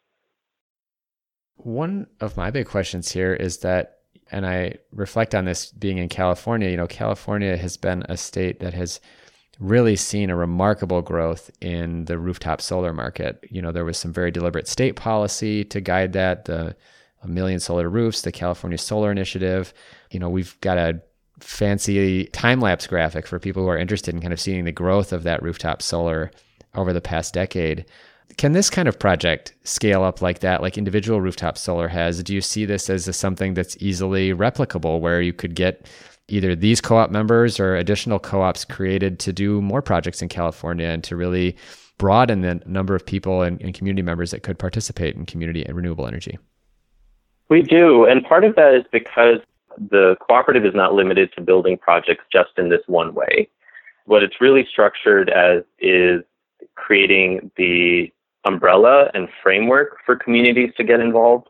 One 1.55 2.07
of 2.19 2.37
my 2.37 2.49
big 2.49 2.65
questions 2.65 3.11
here 3.11 3.33
is 3.33 3.59
that, 3.59 3.99
and 4.31 4.47
I 4.47 4.75
reflect 4.91 5.35
on 5.35 5.45
this 5.45 5.71
being 5.71 5.99
in 5.99 6.09
California. 6.09 6.69
You 6.69 6.77
know, 6.77 6.87
California 6.87 7.55
has 7.57 7.77
been 7.77 8.03
a 8.09 8.17
state 8.17 8.59
that 8.61 8.73
has 8.73 8.99
really 9.59 9.95
seen 9.95 10.29
a 10.29 10.35
remarkable 10.35 11.01
growth 11.01 11.51
in 11.61 12.05
the 12.05 12.17
rooftop 12.17 12.61
solar 12.61 12.93
market. 12.93 13.45
You 13.49 13.61
know, 13.61 13.71
there 13.71 13.85
was 13.85 13.97
some 13.97 14.11
very 14.11 14.31
deliberate 14.31 14.67
state 14.67 14.95
policy 14.95 15.63
to 15.65 15.79
guide 15.81 16.13
that, 16.13 16.45
the 16.45 16.75
a 17.23 17.27
million 17.27 17.59
solar 17.59 17.89
roofs, 17.89 18.21
the 18.21 18.31
California 18.31 18.77
Solar 18.77 19.11
Initiative. 19.11 19.73
You 20.09 20.19
know, 20.19 20.29
we've 20.29 20.59
got 20.61 20.77
a 20.77 21.01
fancy 21.39 22.25
time 22.27 22.59
lapse 22.59 22.87
graphic 22.87 23.27
for 23.27 23.39
people 23.39 23.63
who 23.63 23.69
are 23.69 23.77
interested 23.77 24.13
in 24.13 24.21
kind 24.21 24.33
of 24.33 24.39
seeing 24.39 24.65
the 24.65 24.71
growth 24.71 25.13
of 25.13 25.23
that 25.23 25.41
rooftop 25.41 25.81
solar 25.81 26.31
over 26.75 26.93
the 26.93 27.01
past 27.01 27.33
decade. 27.33 27.85
Can 28.37 28.53
this 28.53 28.69
kind 28.69 28.87
of 28.87 28.97
project 28.97 29.53
scale 29.63 30.03
up 30.03 30.21
like 30.21 30.39
that, 30.39 30.61
like 30.61 30.77
individual 30.77 31.19
rooftop 31.19 31.57
solar 31.57 31.89
has? 31.89 32.23
Do 32.23 32.33
you 32.33 32.41
see 32.41 32.65
this 32.65 32.89
as 32.89 33.07
a, 33.07 33.13
something 33.13 33.53
that's 33.53 33.75
easily 33.79 34.33
replicable 34.33 34.99
where 34.99 35.21
you 35.21 35.33
could 35.33 35.53
get 35.53 35.87
either 36.31 36.55
these 36.55 36.81
co-op 36.81 37.11
members 37.11 37.59
or 37.59 37.75
additional 37.75 38.19
co-ops 38.19 38.65
created 38.65 39.19
to 39.19 39.33
do 39.33 39.61
more 39.61 39.81
projects 39.81 40.21
in 40.21 40.29
California 40.29 40.87
and 40.87 41.03
to 41.03 41.15
really 41.15 41.55
broaden 41.97 42.41
the 42.41 42.61
number 42.65 42.95
of 42.95 43.05
people 43.05 43.41
and, 43.41 43.61
and 43.61 43.73
community 43.73 44.01
members 44.01 44.31
that 44.31 44.41
could 44.41 44.57
participate 44.57 45.15
in 45.15 45.25
community 45.25 45.63
and 45.65 45.75
renewable 45.75 46.07
energy. 46.07 46.39
We 47.49 47.61
do, 47.61 48.05
and 48.05 48.23
part 48.23 48.43
of 48.43 48.55
that 48.55 48.73
is 48.73 48.83
because 48.91 49.39
the 49.77 50.15
cooperative 50.21 50.65
is 50.65 50.73
not 50.73 50.93
limited 50.93 51.31
to 51.35 51.41
building 51.41 51.77
projects 51.77 52.23
just 52.31 52.51
in 52.57 52.69
this 52.69 52.81
one 52.87 53.13
way. 53.13 53.49
What 54.05 54.23
it's 54.23 54.41
really 54.41 54.65
structured 54.69 55.29
as 55.29 55.63
is 55.79 56.23
creating 56.75 57.51
the 57.57 58.11
umbrella 58.45 59.11
and 59.13 59.27
framework 59.43 59.97
for 60.05 60.15
communities 60.15 60.71
to 60.77 60.83
get 60.83 60.99
involved 60.99 61.49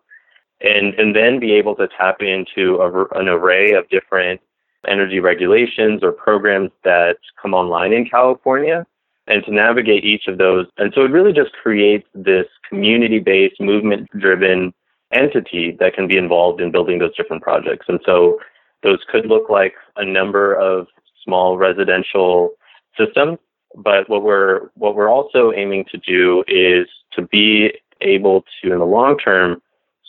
and, 0.59 0.93
and 0.95 1.15
then 1.15 1.39
be 1.39 1.53
able 1.53 1.75
to 1.75 1.87
tap 1.97 2.21
into 2.21 2.75
a, 2.75 3.19
an 3.19 3.27
array 3.27 3.73
of 3.73 3.87
different 3.89 4.41
energy 4.87 5.19
regulations 5.19 6.03
or 6.03 6.11
programs 6.11 6.71
that 6.83 7.17
come 7.41 7.53
online 7.53 7.93
in 7.93 8.07
California 8.07 8.85
and 9.27 9.43
to 9.45 9.51
navigate 9.51 10.03
each 10.03 10.27
of 10.27 10.37
those. 10.37 10.67
And 10.77 10.91
so 10.93 11.05
it 11.05 11.11
really 11.11 11.33
just 11.33 11.53
creates 11.53 12.07
this 12.13 12.47
community 12.67 13.19
based, 13.19 13.59
movement 13.59 14.09
driven 14.17 14.73
entity 15.11 15.75
that 15.79 15.93
can 15.93 16.07
be 16.07 16.17
involved 16.17 16.61
in 16.61 16.71
building 16.71 16.99
those 16.99 17.15
different 17.15 17.43
projects. 17.43 17.85
And 17.87 17.99
so 18.05 18.39
those 18.83 18.99
could 19.09 19.25
look 19.25 19.49
like 19.49 19.75
a 19.95 20.05
number 20.05 20.55
of 20.55 20.87
small 21.23 21.57
residential 21.57 22.51
systems. 22.97 23.37
But 23.75 24.09
what 24.09 24.23
we're 24.23 24.69
what 24.75 24.95
we're 24.95 25.09
also 25.09 25.53
aiming 25.53 25.85
to 25.91 25.97
do 25.97 26.43
is 26.47 26.87
to 27.13 27.21
be 27.21 27.73
able 28.01 28.43
to, 28.61 28.73
in 28.73 28.79
the 28.79 28.85
long 28.85 29.17
term, 29.17 29.61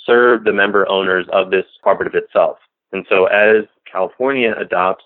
serve 0.04 0.44
the 0.44 0.52
member 0.52 0.88
owners 0.88 1.26
of 1.32 1.50
this 1.50 1.66
cooperative 1.82 2.14
itself. 2.14 2.58
And 2.92 3.06
so 3.08 3.26
as 3.26 3.64
California 3.92 4.54
adopts 4.58 5.04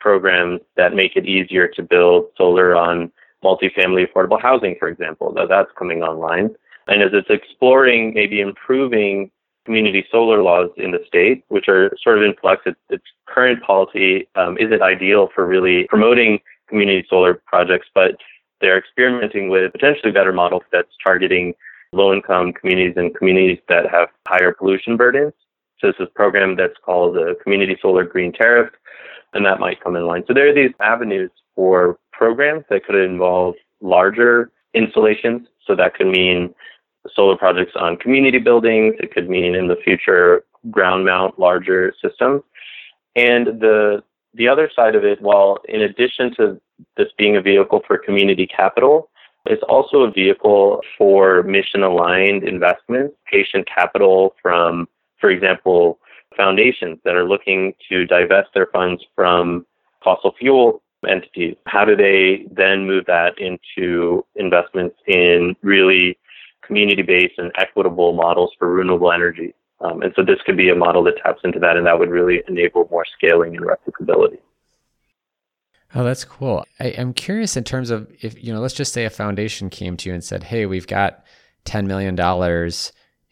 programs 0.00 0.60
that 0.76 0.94
make 0.94 1.16
it 1.16 1.26
easier 1.26 1.68
to 1.68 1.82
build 1.82 2.26
solar 2.36 2.76
on 2.76 3.10
multifamily 3.42 4.06
affordable 4.06 4.40
housing, 4.40 4.74
for 4.78 4.88
example, 4.88 5.32
that 5.32 5.48
that's 5.48 5.70
coming 5.78 6.02
online. 6.02 6.54
And 6.88 7.02
as 7.02 7.10
it's 7.12 7.30
exploring 7.30 8.12
maybe 8.14 8.40
improving 8.40 9.30
community 9.64 10.04
solar 10.10 10.42
laws 10.42 10.70
in 10.76 10.90
the 10.90 11.02
state, 11.06 11.44
which 11.48 11.68
are 11.68 11.96
sort 12.02 12.18
of 12.18 12.24
in 12.24 12.34
flux, 12.40 12.62
its, 12.66 12.78
its 12.90 13.04
current 13.26 13.62
policy 13.62 14.28
um, 14.34 14.58
isn't 14.58 14.82
ideal 14.82 15.28
for 15.34 15.46
really 15.46 15.86
promoting 15.88 16.40
community 16.68 17.06
solar 17.08 17.34
projects, 17.46 17.86
but 17.94 18.16
they're 18.60 18.78
experimenting 18.78 19.48
with 19.48 19.72
potentially 19.72 20.12
better 20.12 20.32
models 20.32 20.62
that's 20.72 20.92
targeting 21.02 21.54
low 21.92 22.12
income 22.12 22.52
communities 22.52 22.94
and 22.96 23.14
communities 23.14 23.58
that 23.68 23.90
have 23.90 24.08
higher 24.26 24.52
pollution 24.52 24.96
burdens. 24.96 25.32
So 25.80 25.88
this 25.88 25.96
is 26.00 26.06
a 26.10 26.14
program 26.14 26.56
that's 26.56 26.78
called 26.84 27.14
the 27.14 27.36
Community 27.42 27.76
Solar 27.80 28.04
Green 28.04 28.32
Tariff, 28.32 28.70
and 29.32 29.44
that 29.44 29.60
might 29.60 29.82
come 29.82 29.96
in 29.96 30.06
line. 30.06 30.24
So 30.26 30.34
there 30.34 30.48
are 30.48 30.54
these 30.54 30.74
avenues 30.80 31.30
for 31.54 31.98
programs 32.12 32.64
that 32.70 32.84
could 32.84 32.96
involve 32.96 33.54
larger 33.80 34.50
installations. 34.72 35.48
So 35.66 35.74
that 35.76 35.94
could 35.94 36.08
mean 36.08 36.54
solar 37.14 37.36
projects 37.36 37.72
on 37.76 37.96
community 37.96 38.38
buildings. 38.38 38.94
It 38.98 39.12
could 39.12 39.28
mean 39.28 39.54
in 39.54 39.68
the 39.68 39.76
future 39.76 40.44
ground 40.70 41.04
mount 41.04 41.38
larger 41.38 41.92
systems. 42.02 42.42
And 43.16 43.60
the 43.60 44.02
the 44.36 44.48
other 44.48 44.68
side 44.74 44.96
of 44.96 45.04
it, 45.04 45.22
while 45.22 45.58
in 45.68 45.82
addition 45.82 46.34
to 46.36 46.60
this 46.96 47.08
being 47.16 47.36
a 47.36 47.40
vehicle 47.40 47.82
for 47.86 47.98
community 47.98 48.48
capital, 48.48 49.10
it's 49.46 49.62
also 49.68 50.02
a 50.02 50.10
vehicle 50.10 50.80
for 50.98 51.42
mission 51.44 51.82
aligned 51.82 52.42
investments, 52.42 53.14
patient 53.30 53.68
capital 53.68 54.34
from 54.42 54.88
for 55.24 55.30
example, 55.30 55.98
foundations 56.36 56.98
that 57.02 57.14
are 57.14 57.26
looking 57.26 57.72
to 57.88 58.04
divest 58.04 58.50
their 58.52 58.66
funds 58.66 59.02
from 59.14 59.64
fossil 60.04 60.34
fuel 60.38 60.82
entities. 61.08 61.56
How 61.64 61.86
do 61.86 61.96
they 61.96 62.44
then 62.54 62.86
move 62.86 63.06
that 63.06 63.38
into 63.38 64.26
investments 64.36 64.96
in 65.06 65.56
really 65.62 66.18
community 66.62 67.00
based 67.00 67.38
and 67.38 67.50
equitable 67.56 68.12
models 68.12 68.50
for 68.58 68.70
renewable 68.70 69.12
energy? 69.12 69.54
Um, 69.80 70.02
and 70.02 70.12
so 70.14 70.22
this 70.22 70.36
could 70.44 70.58
be 70.58 70.68
a 70.68 70.74
model 70.74 71.02
that 71.04 71.16
taps 71.24 71.40
into 71.42 71.58
that, 71.60 71.78
and 71.78 71.86
that 71.86 71.98
would 71.98 72.10
really 72.10 72.42
enable 72.46 72.86
more 72.90 73.06
scaling 73.16 73.56
and 73.56 73.64
replicability. 73.64 74.40
Oh, 75.94 76.04
that's 76.04 76.26
cool. 76.26 76.66
I, 76.78 76.88
am 76.88 77.14
curious 77.14 77.56
in 77.56 77.64
terms 77.64 77.88
of 77.88 78.12
if, 78.20 78.44
you 78.44 78.52
know, 78.52 78.60
let's 78.60 78.74
just 78.74 78.92
say 78.92 79.06
a 79.06 79.10
foundation 79.10 79.70
came 79.70 79.96
to 79.96 80.10
you 80.10 80.14
and 80.14 80.22
said, 80.22 80.42
hey, 80.42 80.66
we've 80.66 80.86
got 80.86 81.24
$10 81.64 81.86
million 81.86 82.14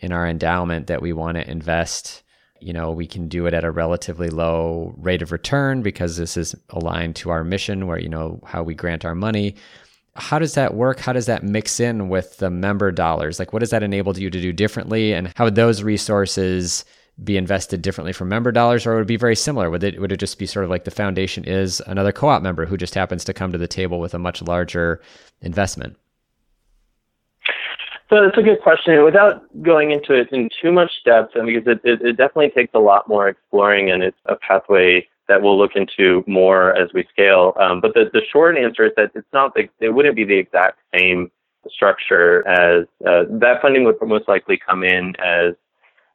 in 0.02 0.12
our 0.12 0.26
endowment 0.26 0.88
that 0.88 1.00
we 1.00 1.12
want 1.12 1.36
to 1.38 1.50
invest 1.50 2.22
you 2.62 2.72
know 2.72 2.90
we 2.90 3.06
can 3.06 3.28
do 3.28 3.46
it 3.46 3.54
at 3.54 3.64
a 3.64 3.70
relatively 3.70 4.30
low 4.30 4.94
rate 4.96 5.22
of 5.22 5.32
return 5.32 5.82
because 5.82 6.16
this 6.16 6.36
is 6.36 6.54
aligned 6.70 7.16
to 7.16 7.30
our 7.30 7.44
mission 7.44 7.86
where 7.86 7.98
you 7.98 8.08
know 8.08 8.40
how 8.46 8.62
we 8.62 8.74
grant 8.74 9.04
our 9.04 9.14
money. 9.14 9.56
How 10.14 10.38
does 10.38 10.54
that 10.54 10.74
work? 10.74 11.00
How 11.00 11.12
does 11.12 11.26
that 11.26 11.42
mix 11.42 11.80
in 11.80 12.08
with 12.08 12.36
the 12.36 12.50
member 12.50 12.92
dollars? 12.92 13.38
Like 13.38 13.52
what 13.52 13.60
does 13.60 13.70
that 13.70 13.82
enable 13.82 14.16
you 14.16 14.30
to 14.30 14.40
do 14.40 14.52
differently? 14.52 15.12
And 15.12 15.32
how 15.36 15.44
would 15.44 15.54
those 15.54 15.82
resources 15.82 16.84
be 17.24 17.36
invested 17.36 17.82
differently 17.82 18.12
from 18.12 18.28
member 18.28 18.52
dollars? 18.52 18.86
Or 18.86 18.94
would 18.94 19.02
it 19.02 19.06
be 19.06 19.16
very 19.16 19.36
similar. 19.36 19.70
Would 19.70 19.82
it 19.82 20.00
would 20.00 20.12
it 20.12 20.20
just 20.20 20.38
be 20.38 20.46
sort 20.46 20.64
of 20.64 20.70
like 20.70 20.84
the 20.84 20.90
foundation 20.90 21.44
is 21.44 21.80
another 21.86 22.12
co-op 22.12 22.42
member 22.42 22.66
who 22.66 22.76
just 22.76 22.94
happens 22.94 23.24
to 23.24 23.34
come 23.34 23.52
to 23.52 23.58
the 23.58 23.68
table 23.68 24.00
with 24.00 24.14
a 24.14 24.18
much 24.18 24.40
larger 24.42 25.00
investment 25.40 25.96
so 28.12 28.22
it's 28.22 28.36
a 28.36 28.42
good 28.42 28.60
question. 28.60 29.02
Without 29.04 29.42
going 29.62 29.90
into 29.90 30.12
it 30.12 30.30
in 30.32 30.50
too 30.60 30.70
much 30.70 30.90
depth, 31.06 31.34
and 31.34 31.46
because 31.46 31.66
it, 31.66 31.80
it, 31.82 32.02
it 32.02 32.16
definitely 32.18 32.50
takes 32.50 32.74
a 32.74 32.78
lot 32.78 33.08
more 33.08 33.26
exploring, 33.28 33.90
and 33.90 34.02
it's 34.02 34.18
a 34.26 34.36
pathway 34.36 35.08
that 35.28 35.40
we'll 35.40 35.56
look 35.56 35.76
into 35.76 36.22
more 36.26 36.76
as 36.76 36.90
we 36.92 37.06
scale. 37.10 37.54
Um, 37.58 37.80
but 37.80 37.94
the, 37.94 38.10
the 38.12 38.20
short 38.30 38.58
answer 38.58 38.84
is 38.84 38.92
that 38.96 39.12
it's 39.14 39.32
not 39.32 39.54
the, 39.54 39.66
it 39.80 39.90
wouldn't 39.94 40.14
be 40.14 40.24
the 40.24 40.36
exact 40.36 40.80
same 40.94 41.30
structure 41.68 42.46
as 42.46 42.86
uh, 43.06 43.22
that 43.30 43.62
funding 43.62 43.84
would 43.84 43.96
most 44.02 44.28
likely 44.28 44.58
come 44.58 44.84
in 44.84 45.14
as 45.18 45.54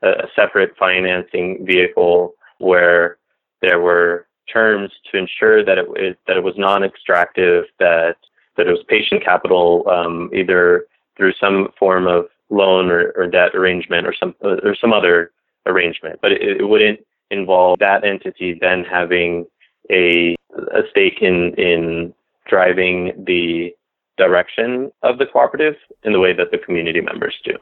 a 0.03 0.27
separate 0.35 0.75
financing 0.77 1.65
vehicle 1.65 2.35
where 2.59 3.17
there 3.61 3.79
were 3.79 4.27
terms 4.53 4.91
to 5.11 5.17
ensure 5.17 5.65
that 5.65 5.79
it, 5.79 5.87
it 5.95 6.19
that 6.27 6.37
it 6.37 6.43
was 6.43 6.53
non-extractive, 6.57 7.65
that 7.79 8.17
that 8.55 8.67
it 8.67 8.71
was 8.71 8.83
patient 8.87 9.23
capital, 9.23 9.83
um, 9.89 10.29
either 10.35 10.85
through 11.17 11.33
some 11.39 11.69
form 11.77 12.07
of 12.07 12.25
loan 12.49 12.89
or, 12.89 13.11
or 13.17 13.27
debt 13.27 13.55
arrangement 13.55 14.07
or 14.07 14.13
some 14.17 14.35
uh, 14.43 14.57
or 14.63 14.75
some 14.79 14.93
other 14.93 15.31
arrangement, 15.65 16.19
but 16.21 16.31
it, 16.31 16.61
it 16.61 16.69
wouldn't 16.69 16.99
involve 17.29 17.79
that 17.79 18.05
entity 18.05 18.57
then 18.59 18.83
having 18.83 19.45
a 19.91 20.35
a 20.57 20.81
stake 20.89 21.21
in 21.21 21.53
in 21.55 22.13
driving 22.47 23.11
the 23.25 23.75
direction 24.17 24.91
of 25.03 25.17
the 25.17 25.25
cooperative 25.25 25.75
in 26.03 26.13
the 26.13 26.19
way 26.19 26.33
that 26.33 26.51
the 26.51 26.57
community 26.57 27.01
members 27.01 27.35
do. 27.43 27.55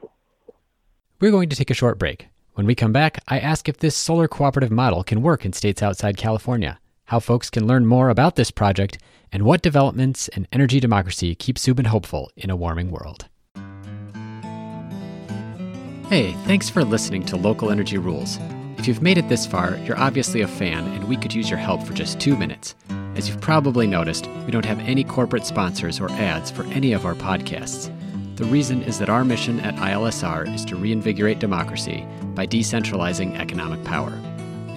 We're 1.20 1.30
going 1.30 1.48
to 1.48 1.56
take 1.56 1.70
a 1.70 1.74
short 1.74 1.98
break. 1.98 2.28
When 2.54 2.66
we 2.66 2.74
come 2.74 2.92
back, 2.92 3.22
I 3.28 3.38
ask 3.38 3.68
if 3.68 3.78
this 3.78 3.94
solar 3.94 4.28
cooperative 4.28 4.70
model 4.70 5.04
can 5.04 5.20
work 5.20 5.44
in 5.44 5.52
states 5.52 5.82
outside 5.82 6.16
California, 6.16 6.78
how 7.06 7.20
folks 7.20 7.50
can 7.50 7.66
learn 7.66 7.84
more 7.84 8.08
about 8.08 8.36
this 8.36 8.50
project, 8.50 8.98
and 9.30 9.42
what 9.44 9.60
developments 9.60 10.28
in 10.28 10.48
energy 10.52 10.80
democracy 10.80 11.34
keep 11.34 11.56
Subin 11.56 11.88
hopeful 11.88 12.30
in 12.36 12.48
a 12.48 12.56
warming 12.56 12.90
world. 12.90 13.28
Hey, 16.08 16.34
thanks 16.44 16.70
for 16.70 16.84
listening 16.84 17.24
to 17.24 17.36
Local 17.36 17.68
Energy 17.68 17.98
Rules. 17.98 18.38
If 18.78 18.86
you've 18.86 19.02
made 19.02 19.18
it 19.18 19.28
this 19.28 19.44
far, 19.44 19.76
you're 19.78 19.98
obviously 19.98 20.40
a 20.40 20.46
fan, 20.46 20.86
and 20.92 21.08
we 21.08 21.16
could 21.16 21.34
use 21.34 21.50
your 21.50 21.58
help 21.58 21.82
for 21.82 21.94
just 21.94 22.20
two 22.20 22.36
minutes. 22.36 22.76
As 23.16 23.28
you've 23.28 23.40
probably 23.40 23.88
noticed, 23.88 24.28
we 24.44 24.52
don't 24.52 24.64
have 24.64 24.78
any 24.78 25.02
corporate 25.02 25.44
sponsors 25.44 25.98
or 25.98 26.08
ads 26.12 26.48
for 26.48 26.62
any 26.66 26.92
of 26.92 27.04
our 27.04 27.16
podcasts. 27.16 27.90
The 28.36 28.44
reason 28.44 28.84
is 28.84 29.00
that 29.00 29.08
our 29.08 29.24
mission 29.24 29.58
at 29.58 29.74
ILSR 29.74 30.54
is 30.54 30.64
to 30.66 30.76
reinvigorate 30.76 31.40
democracy 31.40 32.06
by 32.36 32.46
decentralizing 32.46 33.36
economic 33.36 33.82
power. 33.82 34.12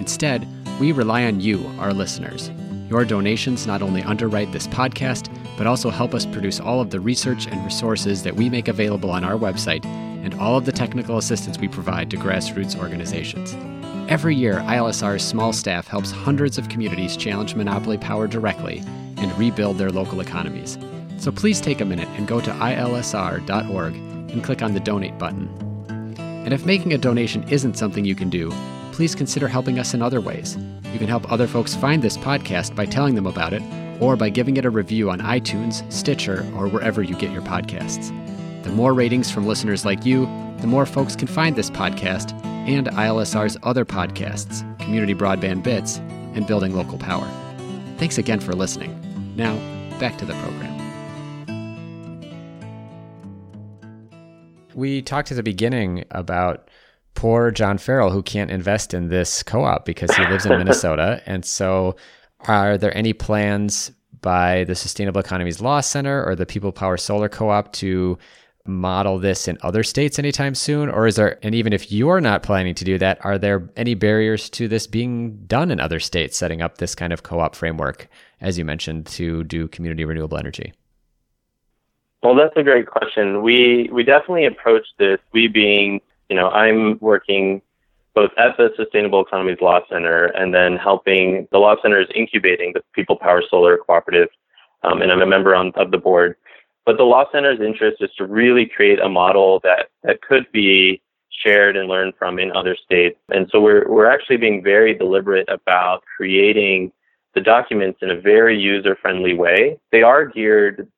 Instead, 0.00 0.48
we 0.80 0.90
rely 0.90 1.26
on 1.26 1.40
you, 1.40 1.64
our 1.78 1.92
listeners. 1.92 2.50
Your 2.90 3.04
donations 3.04 3.68
not 3.68 3.82
only 3.82 4.02
underwrite 4.02 4.50
this 4.50 4.66
podcast, 4.66 5.32
but 5.56 5.68
also 5.68 5.90
help 5.90 6.12
us 6.12 6.26
produce 6.26 6.58
all 6.58 6.80
of 6.80 6.90
the 6.90 6.98
research 6.98 7.46
and 7.46 7.64
resources 7.64 8.24
that 8.24 8.34
we 8.34 8.50
make 8.50 8.66
available 8.66 9.12
on 9.12 9.22
our 9.22 9.38
website 9.38 9.84
and 9.84 10.34
all 10.34 10.58
of 10.58 10.64
the 10.64 10.72
technical 10.72 11.16
assistance 11.16 11.56
we 11.56 11.68
provide 11.68 12.10
to 12.10 12.16
grassroots 12.16 12.76
organizations. 12.76 13.54
Every 14.10 14.34
year, 14.34 14.56
ILSR's 14.56 15.22
small 15.22 15.52
staff 15.52 15.86
helps 15.86 16.10
hundreds 16.10 16.58
of 16.58 16.68
communities 16.68 17.16
challenge 17.16 17.54
monopoly 17.54 17.96
power 17.96 18.26
directly 18.26 18.82
and 19.18 19.38
rebuild 19.38 19.78
their 19.78 19.90
local 19.90 20.20
economies. 20.20 20.76
So 21.16 21.30
please 21.30 21.60
take 21.60 21.80
a 21.80 21.84
minute 21.84 22.08
and 22.16 22.26
go 22.26 22.40
to 22.40 22.50
ilsr.org 22.50 23.94
and 23.94 24.42
click 24.42 24.62
on 24.62 24.74
the 24.74 24.80
donate 24.80 25.16
button. 25.16 25.48
And 26.18 26.52
if 26.52 26.66
making 26.66 26.92
a 26.92 26.98
donation 26.98 27.48
isn't 27.50 27.78
something 27.78 28.04
you 28.04 28.16
can 28.16 28.30
do, 28.30 28.52
please 29.00 29.14
consider 29.14 29.48
helping 29.48 29.78
us 29.78 29.94
in 29.94 30.02
other 30.02 30.20
ways. 30.20 30.58
You 30.92 30.98
can 30.98 31.08
help 31.08 31.32
other 31.32 31.46
folks 31.46 31.74
find 31.74 32.02
this 32.02 32.18
podcast 32.18 32.76
by 32.76 32.84
telling 32.84 33.14
them 33.14 33.26
about 33.26 33.54
it 33.54 33.62
or 33.98 34.14
by 34.14 34.28
giving 34.28 34.58
it 34.58 34.66
a 34.66 34.68
review 34.68 35.08
on 35.08 35.20
iTunes, 35.20 35.90
Stitcher, 35.90 36.46
or 36.54 36.68
wherever 36.68 37.02
you 37.02 37.14
get 37.14 37.30
your 37.30 37.40
podcasts. 37.40 38.08
The 38.62 38.68
more 38.72 38.92
ratings 38.92 39.30
from 39.30 39.46
listeners 39.46 39.86
like 39.86 40.04
you, 40.04 40.26
the 40.58 40.66
more 40.66 40.84
folks 40.84 41.16
can 41.16 41.28
find 41.28 41.56
this 41.56 41.70
podcast 41.70 42.34
and 42.44 42.88
ILSR's 42.88 43.56
other 43.62 43.86
podcasts, 43.86 44.60
Community 44.80 45.14
Broadband 45.14 45.62
Bits 45.62 45.96
and 46.34 46.46
Building 46.46 46.76
Local 46.76 46.98
Power. 46.98 47.26
Thanks 47.96 48.18
again 48.18 48.38
for 48.40 48.52
listening. 48.52 48.94
Now, 49.34 49.56
back 49.98 50.18
to 50.18 50.26
the 50.26 50.34
program. 50.34 50.76
We 54.74 55.00
talked 55.00 55.30
at 55.30 55.36
the 55.36 55.42
beginning 55.42 56.04
about 56.10 56.68
poor 57.14 57.50
John 57.50 57.78
Farrell 57.78 58.10
who 58.10 58.22
can't 58.22 58.50
invest 58.50 58.94
in 58.94 59.08
this 59.08 59.42
co 59.42 59.64
op 59.64 59.84
because 59.84 60.14
he 60.14 60.26
lives 60.26 60.46
in 60.46 60.52
Minnesota. 60.58 61.22
And 61.26 61.44
so, 61.44 61.96
are 62.46 62.78
there 62.78 62.96
any 62.96 63.12
plans 63.12 63.92
by 64.22 64.64
the 64.64 64.74
Sustainable 64.74 65.20
Economies 65.20 65.60
Law 65.60 65.80
Center 65.80 66.24
or 66.24 66.34
the 66.34 66.46
People 66.46 66.72
Power 66.72 66.96
Solar 66.96 67.28
Co 67.28 67.50
op 67.50 67.72
to 67.74 68.18
model 68.66 69.18
this 69.18 69.48
in 69.48 69.58
other 69.62 69.82
states 69.82 70.18
anytime 70.18 70.54
soon? 70.54 70.88
Or 70.88 71.06
is 71.06 71.16
there, 71.16 71.38
and 71.42 71.54
even 71.54 71.72
if 71.72 71.90
you're 71.90 72.20
not 72.20 72.42
planning 72.42 72.74
to 72.74 72.84
do 72.84 72.98
that, 72.98 73.24
are 73.24 73.38
there 73.38 73.68
any 73.76 73.94
barriers 73.94 74.50
to 74.50 74.68
this 74.68 74.86
being 74.86 75.36
done 75.46 75.70
in 75.70 75.80
other 75.80 76.00
states, 76.00 76.36
setting 76.36 76.62
up 76.62 76.78
this 76.78 76.94
kind 76.94 77.12
of 77.12 77.22
co 77.22 77.40
op 77.40 77.54
framework, 77.54 78.08
as 78.40 78.58
you 78.58 78.64
mentioned, 78.64 79.06
to 79.06 79.44
do 79.44 79.68
community 79.68 80.04
renewable 80.04 80.38
energy? 80.38 80.72
Well, 82.22 82.34
that's 82.34 82.56
a 82.56 82.62
great 82.62 82.86
question. 82.86 83.42
We 83.42 83.88
we 83.92 84.04
definitely 84.04 84.44
approach 84.44 84.86
this. 84.98 85.18
We 85.32 85.48
being, 85.48 86.02
you 86.30 86.36
know, 86.36 86.48
I'm 86.48 86.98
working 87.00 87.60
both 88.14 88.30
at 88.38 88.56
the 88.56 88.70
Sustainable 88.76 89.22
Economies 89.22 89.58
Law 89.60 89.80
Center 89.90 90.26
and 90.26 90.54
then 90.54 90.76
helping 90.76 91.46
the 91.52 91.58
Law 91.58 91.74
Center 91.82 92.00
is 92.00 92.08
incubating 92.14 92.72
the 92.72 92.82
People 92.94 93.16
Power 93.16 93.42
Solar 93.50 93.78
Cooperative, 93.78 94.28
um, 94.82 95.02
and 95.02 95.12
I'm 95.12 95.22
a 95.22 95.26
member 95.26 95.54
on, 95.54 95.72
of 95.74 95.90
the 95.90 95.98
board. 95.98 96.36
But 96.86 96.96
the 96.96 97.04
Law 97.04 97.24
Center's 97.30 97.60
interest 97.60 97.98
is 98.00 98.10
to 98.16 98.24
really 98.24 98.64
create 98.64 99.00
a 99.00 99.08
model 99.08 99.60
that, 99.64 99.90
that 100.02 100.22
could 100.22 100.50
be 100.52 101.02
shared 101.30 101.76
and 101.76 101.88
learned 101.88 102.14
from 102.18 102.38
in 102.38 102.52
other 102.52 102.76
states. 102.76 103.18
And 103.28 103.48
so 103.52 103.60
we're, 103.60 103.88
we're 103.88 104.10
actually 104.10 104.38
being 104.38 104.62
very 104.62 104.94
deliberate 104.94 105.48
about 105.48 106.02
creating 106.16 106.92
the 107.34 107.40
documents 107.40 108.00
in 108.02 108.10
a 108.10 108.20
very 108.20 108.58
user 108.58 108.96
friendly 109.00 109.34
way. 109.34 109.78
They 109.92 110.02
are 110.02 110.26
geared 110.26 110.88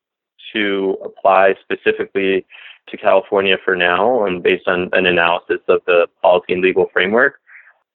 to 0.52 0.96
apply 1.04 1.56
specifically 1.62 2.46
to 2.88 2.96
California 2.96 3.56
for 3.64 3.76
now 3.76 4.24
and 4.24 4.42
based 4.42 4.68
on 4.68 4.88
an 4.92 5.06
analysis 5.06 5.60
of 5.68 5.80
the 5.86 6.06
policy 6.20 6.52
and 6.52 6.62
legal 6.62 6.88
framework. 6.92 7.40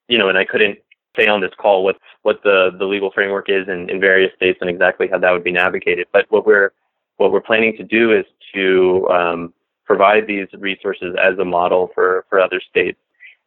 You 0.08 0.18
know, 0.18 0.30
and 0.30 0.38
I 0.38 0.46
couldn't 0.46 0.80
say 1.18 1.28
on 1.28 1.42
this 1.42 1.52
call 1.58 1.84
what, 1.84 1.98
what 2.22 2.42
the, 2.44 2.72
the 2.78 2.86
legal 2.86 3.12
framework 3.12 3.50
is 3.50 3.68
in, 3.68 3.90
in 3.90 4.00
various 4.00 4.34
states 4.36 4.60
and 4.62 4.70
exactly 4.70 5.08
how 5.08 5.18
that 5.20 5.32
would 5.32 5.44
be 5.44 5.52
navigated. 5.52 6.08
But 6.14 6.26
what 6.30 6.46
we're 6.46 6.72
what 7.18 7.32
we're 7.32 7.42
planning 7.42 7.76
to 7.78 7.84
do 7.84 8.12
is 8.12 8.26
to 8.54 9.08
um, 9.10 9.54
provide 9.86 10.28
these 10.28 10.48
resources 10.60 11.16
as 11.22 11.38
a 11.40 11.46
model 11.46 11.90
for, 11.96 12.26
for 12.30 12.40
other 12.40 12.62
states 12.70 13.00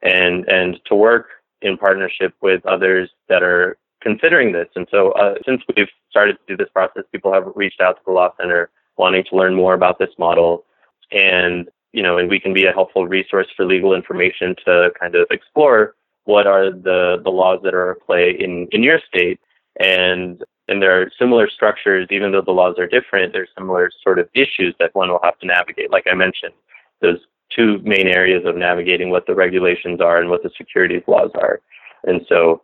and, 0.02 0.48
and 0.48 0.80
to 0.86 0.94
work 0.94 1.26
in 1.62 1.76
partnership 1.76 2.34
with 2.40 2.64
others 2.66 3.10
that 3.28 3.42
are 3.42 3.76
considering 4.00 4.52
this. 4.52 4.68
And 4.74 4.88
so, 4.90 5.12
uh, 5.12 5.34
since 5.46 5.62
we've 5.76 5.88
started 6.08 6.38
to 6.38 6.42
do 6.48 6.56
this 6.56 6.72
process, 6.72 7.04
people 7.12 7.32
have 7.32 7.44
reached 7.54 7.80
out 7.80 7.96
to 7.96 8.02
the 8.06 8.12
Law 8.12 8.32
Center 8.40 8.70
wanting 8.96 9.24
to 9.24 9.36
learn 9.36 9.54
more 9.54 9.74
about 9.74 9.98
this 9.98 10.10
model. 10.18 10.64
And, 11.12 11.68
you 11.92 12.02
know, 12.02 12.18
and 12.18 12.28
we 12.28 12.40
can 12.40 12.52
be 12.52 12.66
a 12.66 12.72
helpful 12.72 13.06
resource 13.06 13.48
for 13.56 13.64
legal 13.64 13.94
information 13.94 14.54
to 14.64 14.90
kind 14.98 15.14
of 15.14 15.26
explore 15.30 15.94
what 16.24 16.46
are 16.46 16.70
the, 16.70 17.20
the 17.24 17.30
laws 17.30 17.60
that 17.64 17.74
are 17.74 17.92
at 17.92 18.00
play 18.06 18.30
in, 18.38 18.68
in 18.70 18.82
your 18.82 19.00
state 19.08 19.40
and 19.78 20.44
and 20.68 20.80
there 20.80 21.00
are 21.00 21.10
similar 21.18 21.50
structures, 21.50 22.06
even 22.10 22.30
though 22.30 22.42
the 22.42 22.52
laws 22.52 22.76
are 22.78 22.86
different, 22.86 23.32
there's 23.32 23.48
similar 23.58 23.90
sort 24.04 24.20
of 24.20 24.28
issues 24.34 24.72
that 24.78 24.94
one 24.94 25.08
will 25.08 25.18
have 25.24 25.36
to 25.40 25.46
navigate. 25.46 25.90
Like 25.90 26.06
I 26.08 26.14
mentioned, 26.14 26.54
those 27.02 27.18
two 27.54 27.78
main 27.78 28.06
areas 28.06 28.44
of 28.46 28.56
navigating 28.56 29.10
what 29.10 29.26
the 29.26 29.34
regulations 29.34 30.00
are 30.00 30.20
and 30.20 30.30
what 30.30 30.44
the 30.44 30.50
securities 30.56 31.02
laws 31.08 31.32
are. 31.34 31.60
And 32.04 32.24
so 32.28 32.62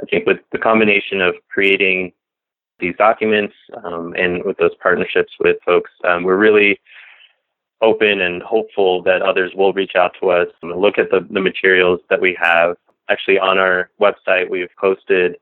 I 0.00 0.06
think 0.06 0.24
with 0.24 0.38
the 0.52 0.58
combination 0.58 1.20
of 1.20 1.34
creating 1.48 2.12
these 2.78 2.94
documents 2.96 3.54
um, 3.82 4.14
and 4.16 4.44
with 4.44 4.56
those 4.58 4.76
partnerships 4.80 5.32
with 5.40 5.56
folks, 5.66 5.90
um, 6.04 6.22
we're 6.22 6.36
really 6.36 6.78
open 7.80 8.20
and 8.20 8.42
hopeful 8.42 9.02
that 9.02 9.22
others 9.22 9.52
will 9.54 9.72
reach 9.72 9.92
out 9.96 10.12
to 10.20 10.30
us 10.30 10.48
and 10.62 10.74
look 10.80 10.98
at 10.98 11.10
the, 11.10 11.26
the 11.30 11.40
materials 11.40 12.00
that 12.10 12.20
we 12.20 12.36
have. 12.40 12.76
Actually, 13.08 13.38
on 13.38 13.58
our 13.58 13.90
website, 14.00 14.50
we've 14.50 14.74
posted 14.78 15.36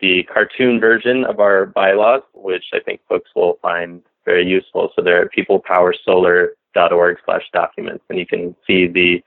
the 0.00 0.24
cartoon 0.24 0.78
version 0.78 1.24
of 1.24 1.40
our 1.40 1.66
bylaws, 1.66 2.22
which 2.34 2.64
I 2.72 2.80
think 2.80 3.00
folks 3.08 3.30
will 3.34 3.58
find 3.62 4.02
very 4.24 4.46
useful. 4.46 4.90
So 4.94 5.02
they're 5.02 5.22
at 5.22 5.32
peoplepowersolar.org 5.32 7.16
slash 7.24 7.44
documents, 7.52 8.04
and 8.10 8.18
you 8.18 8.26
can 8.26 8.54
see 8.66 8.86
the 8.86 9.22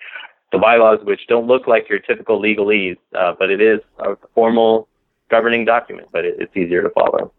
the 0.51 0.57
bylaws, 0.57 0.99
which 1.03 1.21
don't 1.27 1.45
look 1.45 1.67
like 1.67 1.87
your 1.89 1.99
typical 1.99 2.41
legalese, 2.41 2.97
uh, 3.15 3.33
but 3.37 3.51
it 3.51 3.61
is 3.61 3.79
a 3.99 4.17
formal 4.33 4.87
governing 5.29 5.63
document, 5.63 6.07
but 6.11 6.25
it, 6.25 6.37
it's 6.39 6.57
easier 6.57 6.81
to 6.81 6.89
follow. 6.89 7.31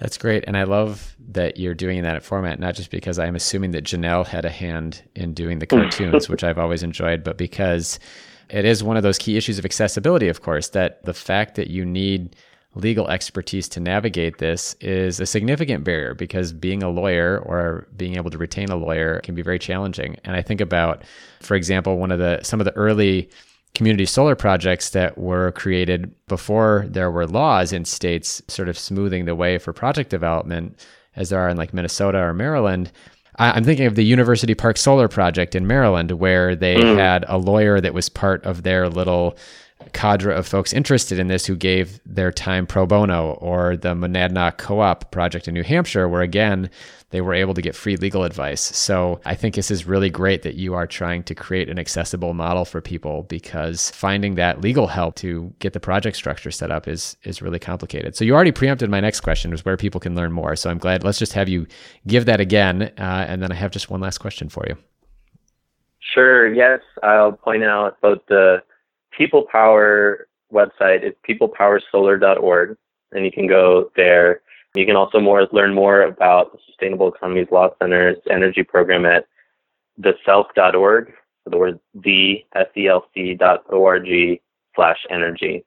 That's 0.00 0.16
great. 0.16 0.44
And 0.46 0.56
I 0.56 0.64
love 0.64 1.14
that 1.28 1.58
you're 1.58 1.74
doing 1.74 2.02
that 2.02 2.16
at 2.16 2.22
format, 2.22 2.58
not 2.58 2.74
just 2.74 2.90
because 2.90 3.18
I'm 3.18 3.36
assuming 3.36 3.72
that 3.72 3.84
Janelle 3.84 4.26
had 4.26 4.46
a 4.46 4.50
hand 4.50 5.02
in 5.14 5.34
doing 5.34 5.58
the 5.58 5.66
oh. 5.70 5.76
cartoons, 5.76 6.28
which 6.28 6.42
I've 6.42 6.58
always 6.58 6.82
enjoyed, 6.82 7.22
but 7.22 7.36
because 7.36 8.00
it 8.48 8.64
is 8.64 8.82
one 8.82 8.96
of 8.96 9.02
those 9.02 9.18
key 9.18 9.36
issues 9.36 9.58
of 9.58 9.64
accessibility, 9.64 10.28
of 10.28 10.40
course, 10.40 10.70
that 10.70 11.04
the 11.04 11.14
fact 11.14 11.54
that 11.56 11.68
you 11.68 11.84
need 11.84 12.34
legal 12.74 13.08
expertise 13.08 13.68
to 13.68 13.80
navigate 13.80 14.38
this 14.38 14.74
is 14.80 15.20
a 15.20 15.26
significant 15.26 15.84
barrier 15.84 16.14
because 16.14 16.52
being 16.52 16.82
a 16.82 16.88
lawyer 16.88 17.38
or 17.44 17.86
being 17.96 18.16
able 18.16 18.30
to 18.30 18.38
retain 18.38 18.70
a 18.70 18.76
lawyer 18.76 19.20
can 19.20 19.34
be 19.34 19.42
very 19.42 19.58
challenging. 19.58 20.16
And 20.24 20.36
I 20.36 20.42
think 20.42 20.60
about, 20.60 21.02
for 21.40 21.56
example, 21.56 21.98
one 21.98 22.12
of 22.12 22.20
the 22.20 22.40
some 22.42 22.60
of 22.60 22.64
the 22.64 22.76
early 22.76 23.28
community 23.74 24.04
solar 24.04 24.34
projects 24.34 24.90
that 24.90 25.16
were 25.16 25.52
created 25.52 26.12
before 26.26 26.86
there 26.88 27.10
were 27.10 27.26
laws 27.26 27.72
in 27.72 27.84
states 27.84 28.42
sort 28.48 28.68
of 28.68 28.78
smoothing 28.78 29.24
the 29.24 29.34
way 29.34 29.58
for 29.58 29.72
project 29.72 30.10
development 30.10 30.84
as 31.16 31.30
there 31.30 31.40
are 31.40 31.48
in 31.48 31.56
like 31.56 31.72
Minnesota 31.72 32.18
or 32.18 32.34
Maryland 32.34 32.90
I'm 33.40 33.64
thinking 33.64 33.86
of 33.86 33.94
the 33.94 34.04
University 34.04 34.54
Park 34.54 34.76
Solar 34.76 35.08
Project 35.08 35.54
in 35.54 35.66
Maryland, 35.66 36.12
where 36.12 36.54
they 36.54 36.76
mm. 36.76 36.98
had 36.98 37.24
a 37.26 37.38
lawyer 37.38 37.80
that 37.80 37.94
was 37.94 38.10
part 38.10 38.44
of 38.44 38.64
their 38.64 38.88
little 38.88 39.36
cadre 39.94 40.34
of 40.34 40.46
folks 40.46 40.74
interested 40.74 41.18
in 41.18 41.28
this 41.28 41.46
who 41.46 41.56
gave 41.56 42.00
their 42.04 42.30
time 42.30 42.66
pro 42.66 42.84
bono, 42.84 43.32
or 43.40 43.76
the 43.76 43.94
Monadnock 43.94 44.58
Co 44.58 44.80
op 44.80 45.10
project 45.10 45.48
in 45.48 45.54
New 45.54 45.62
Hampshire, 45.62 46.06
where 46.06 46.20
again, 46.20 46.68
they 47.10 47.20
were 47.20 47.34
able 47.34 47.54
to 47.54 47.62
get 47.62 47.74
free 47.74 47.96
legal 47.96 48.24
advice. 48.24 48.60
So 48.60 49.20
I 49.24 49.34
think 49.34 49.54
this 49.54 49.70
is 49.70 49.86
really 49.86 50.10
great 50.10 50.42
that 50.42 50.54
you 50.54 50.74
are 50.74 50.86
trying 50.86 51.22
to 51.24 51.34
create 51.34 51.68
an 51.68 51.78
accessible 51.78 52.34
model 52.34 52.64
for 52.64 52.80
people 52.80 53.24
because 53.24 53.90
finding 53.90 54.36
that 54.36 54.60
legal 54.60 54.86
help 54.86 55.16
to 55.16 55.52
get 55.58 55.72
the 55.72 55.80
project 55.80 56.16
structure 56.16 56.50
set 56.50 56.70
up 56.70 56.88
is 56.88 57.16
is 57.24 57.42
really 57.42 57.58
complicated. 57.58 58.16
So 58.16 58.24
you 58.24 58.34
already 58.34 58.52
preempted 58.52 58.90
my 58.90 59.00
next 59.00 59.20
question, 59.20 59.50
was 59.50 59.64
where 59.64 59.76
people 59.76 60.00
can 60.00 60.14
learn 60.14 60.32
more. 60.32 60.56
So 60.56 60.70
I'm 60.70 60.78
glad. 60.78 61.04
Let's 61.04 61.18
just 61.18 61.32
have 61.34 61.48
you 61.48 61.66
give 62.06 62.26
that 62.26 62.40
again, 62.40 62.82
uh, 62.98 63.26
and 63.28 63.42
then 63.42 63.52
I 63.52 63.56
have 63.56 63.70
just 63.70 63.90
one 63.90 64.00
last 64.00 64.18
question 64.18 64.48
for 64.48 64.64
you. 64.68 64.76
Sure. 66.00 66.52
Yes, 66.52 66.80
I'll 67.02 67.32
point 67.32 67.62
out 67.62 68.00
both 68.00 68.18
the 68.28 68.62
People 69.16 69.46
Power 69.50 70.28
website 70.52 71.04
is 71.04 71.14
peoplepowersolar.org, 71.28 72.76
and 73.12 73.24
you 73.24 73.32
can 73.32 73.46
go 73.46 73.90
there. 73.96 74.40
You 74.74 74.86
can 74.86 74.96
also 74.96 75.18
more 75.18 75.48
learn 75.52 75.74
more 75.74 76.02
about 76.02 76.52
the 76.52 76.58
Sustainable 76.66 77.12
Economies 77.12 77.48
Law 77.50 77.70
Center's 77.80 78.18
energy 78.30 78.62
program 78.62 79.04
at 79.04 79.26
theselc.org. 80.00 81.12
So 81.44 81.50
the 81.50 81.58
word 81.58 81.80
the 81.94 82.44
S-E-L-C 82.54 83.34
dot 83.34 83.64
O-R-G 83.70 84.40
slash 84.76 84.98
energy. 85.10 85.64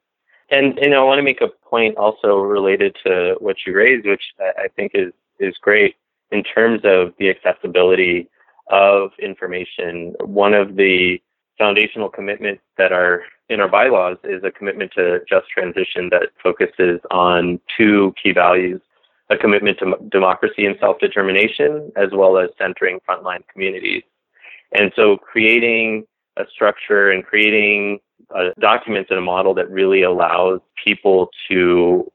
And 0.49 0.75
know, 0.89 1.03
I 1.03 1.05
want 1.05 1.19
to 1.19 1.23
make 1.23 1.41
a 1.41 1.47
point 1.67 1.97
also 1.97 2.37
related 2.37 2.95
to 3.05 3.35
what 3.39 3.57
you 3.65 3.75
raised, 3.75 4.05
which 4.05 4.23
I 4.39 4.67
think 4.75 4.91
is 4.93 5.11
is 5.39 5.55
great 5.59 5.95
in 6.31 6.43
terms 6.43 6.81
of 6.83 7.13
the 7.19 7.29
accessibility 7.29 8.29
of 8.67 9.11
information. 9.19 10.15
One 10.21 10.53
of 10.53 10.75
the 10.75 11.21
foundational 11.57 12.09
commitments 12.09 12.61
that 12.77 12.91
are 12.91 13.23
in 13.49 13.59
our 13.59 13.67
bylaws 13.67 14.17
is 14.23 14.43
a 14.43 14.51
commitment 14.51 14.91
to 14.93 15.19
just 15.27 15.49
transition 15.49 16.09
that 16.09 16.29
focuses 16.41 16.99
on 17.11 17.59
two 17.77 18.13
key 18.21 18.31
values 18.31 18.81
a 19.33 19.37
commitment 19.37 19.79
to 19.79 19.95
democracy 20.09 20.65
and 20.65 20.75
self 20.79 20.99
determination, 20.99 21.91
as 21.95 22.09
well 22.13 22.37
as 22.37 22.49
centering 22.57 22.99
frontline 23.07 23.41
communities. 23.51 24.03
And 24.71 24.91
so, 24.95 25.17
creating 25.17 26.05
a 26.37 26.43
structure 26.51 27.11
and 27.11 27.25
creating 27.25 27.99
uh, 28.33 28.49
documents 28.59 29.09
and 29.09 29.19
a 29.19 29.21
model 29.21 29.53
that 29.53 29.69
really 29.69 30.03
allows 30.03 30.59
people 30.83 31.29
to 31.49 32.11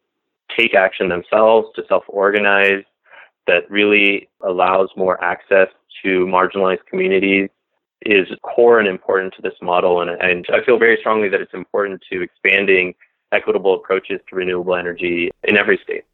take 0.57 0.75
action 0.75 1.09
themselves, 1.09 1.69
to 1.77 1.85
self 1.89 2.05
organize, 2.09 2.85
that 3.47 3.71
really 3.71 4.29
allows 4.43 4.89
more 4.97 5.23
access 5.23 5.69
to 6.03 6.27
marginalized 6.27 6.85
communities 6.89 7.49
is 8.03 8.29
core 8.43 8.79
and 8.79 8.87
important 8.87 9.35
to 9.35 9.43
this 9.43 9.55
model. 9.61 10.01
And, 10.01 10.11
and 10.11 10.47
I 10.53 10.65
feel 10.65 10.79
very 10.79 10.97
strongly 11.01 11.29
that 11.31 11.41
it's 11.41 11.55
important 11.55 12.03
to 12.13 12.23
expanding 12.23 12.95
equitable 13.33 13.75
approaches 13.75 14.21
to 14.31 14.37
renewable 14.37 14.77
energy 14.77 15.31
in 15.45 15.57
every 15.57 15.81
state. 15.83 16.05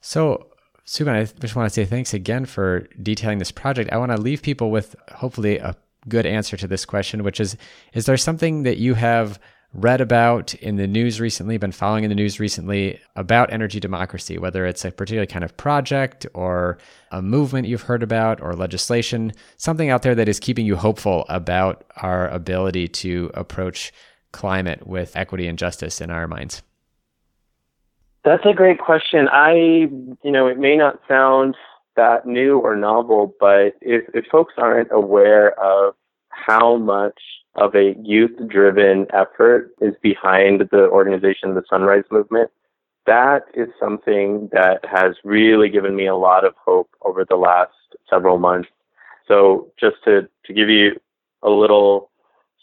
So, 0.00 0.48
Subin, 0.86 1.14
I 1.14 1.24
just 1.40 1.54
want 1.54 1.68
to 1.68 1.74
say 1.74 1.84
thanks 1.84 2.14
again 2.14 2.46
for 2.46 2.88
detailing 3.02 3.38
this 3.38 3.52
project. 3.52 3.92
I 3.92 3.98
want 3.98 4.12
to 4.12 4.20
leave 4.20 4.42
people 4.42 4.70
with 4.70 4.96
hopefully 5.12 5.58
a 5.58 5.76
good 6.08 6.26
answer 6.26 6.56
to 6.56 6.66
this 6.66 6.84
question, 6.84 7.22
which 7.22 7.40
is 7.40 7.56
Is 7.92 8.06
there 8.06 8.16
something 8.16 8.62
that 8.64 8.78
you 8.78 8.94
have 8.94 9.38
read 9.72 10.00
about 10.00 10.54
in 10.54 10.76
the 10.76 10.86
news 10.86 11.20
recently, 11.20 11.56
been 11.56 11.70
following 11.70 12.02
in 12.02 12.10
the 12.10 12.16
news 12.16 12.40
recently 12.40 12.98
about 13.14 13.52
energy 13.52 13.78
democracy, 13.78 14.36
whether 14.36 14.66
it's 14.66 14.84
a 14.84 14.90
particular 14.90 15.26
kind 15.26 15.44
of 15.44 15.56
project 15.56 16.26
or 16.34 16.78
a 17.12 17.22
movement 17.22 17.68
you've 17.68 17.82
heard 17.82 18.02
about 18.02 18.40
or 18.40 18.54
legislation, 18.54 19.32
something 19.56 19.88
out 19.88 20.02
there 20.02 20.14
that 20.14 20.28
is 20.28 20.40
keeping 20.40 20.66
you 20.66 20.74
hopeful 20.74 21.24
about 21.28 21.84
our 21.98 22.28
ability 22.28 22.88
to 22.88 23.30
approach 23.34 23.92
climate 24.32 24.86
with 24.86 25.16
equity 25.16 25.46
and 25.46 25.58
justice 25.58 26.00
in 26.00 26.10
our 26.10 26.26
minds? 26.26 26.62
That's 28.24 28.44
a 28.44 28.52
great 28.52 28.78
question. 28.78 29.28
I, 29.28 29.54
you 29.54 30.30
know, 30.30 30.46
it 30.46 30.58
may 30.58 30.76
not 30.76 31.00
sound 31.08 31.56
that 31.96 32.26
new 32.26 32.58
or 32.58 32.76
novel, 32.76 33.34
but 33.40 33.74
if, 33.80 34.04
if 34.14 34.26
folks 34.30 34.54
aren't 34.58 34.90
aware 34.92 35.58
of 35.58 35.94
how 36.28 36.76
much 36.76 37.18
of 37.56 37.74
a 37.74 37.94
youth 38.02 38.32
driven 38.48 39.06
effort 39.12 39.72
is 39.80 39.94
behind 40.02 40.68
the 40.70 40.88
organization, 40.88 41.54
the 41.54 41.64
Sunrise 41.68 42.04
Movement, 42.10 42.50
that 43.06 43.44
is 43.54 43.68
something 43.80 44.48
that 44.52 44.84
has 44.84 45.16
really 45.24 45.68
given 45.68 45.96
me 45.96 46.06
a 46.06 46.14
lot 46.14 46.44
of 46.44 46.54
hope 46.62 46.90
over 47.02 47.24
the 47.24 47.36
last 47.36 47.72
several 48.08 48.38
months. 48.38 48.68
So, 49.26 49.72
just 49.78 49.96
to, 50.04 50.28
to 50.44 50.52
give 50.52 50.68
you 50.68 51.00
a 51.42 51.50
little 51.50 52.10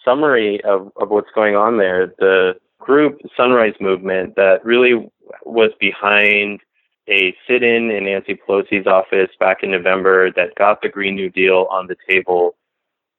summary 0.05 0.63
of, 0.63 0.91
of 0.97 1.09
what's 1.09 1.31
going 1.33 1.55
on 1.55 1.77
there, 1.77 2.13
the 2.19 2.55
group 2.87 3.19
Sunrise 3.35 3.75
Movement 3.81 4.35
that 4.37 4.63
really 4.63 5.11
was 5.45 5.71
behind 5.79 6.61
a 7.09 7.35
sit 7.45 7.61
in 7.63 7.91
in 7.91 8.05
Nancy 8.05 8.33
Pelosi's 8.35 8.87
office 8.87 9.29
back 9.39 9.57
in 9.61 9.71
November 9.71 10.31
that 10.31 10.55
got 10.55 10.81
the 10.81 10.89
Green 10.89 11.15
New 11.15 11.29
Deal 11.29 11.67
on 11.69 11.87
the 11.87 11.97
table. 12.09 12.55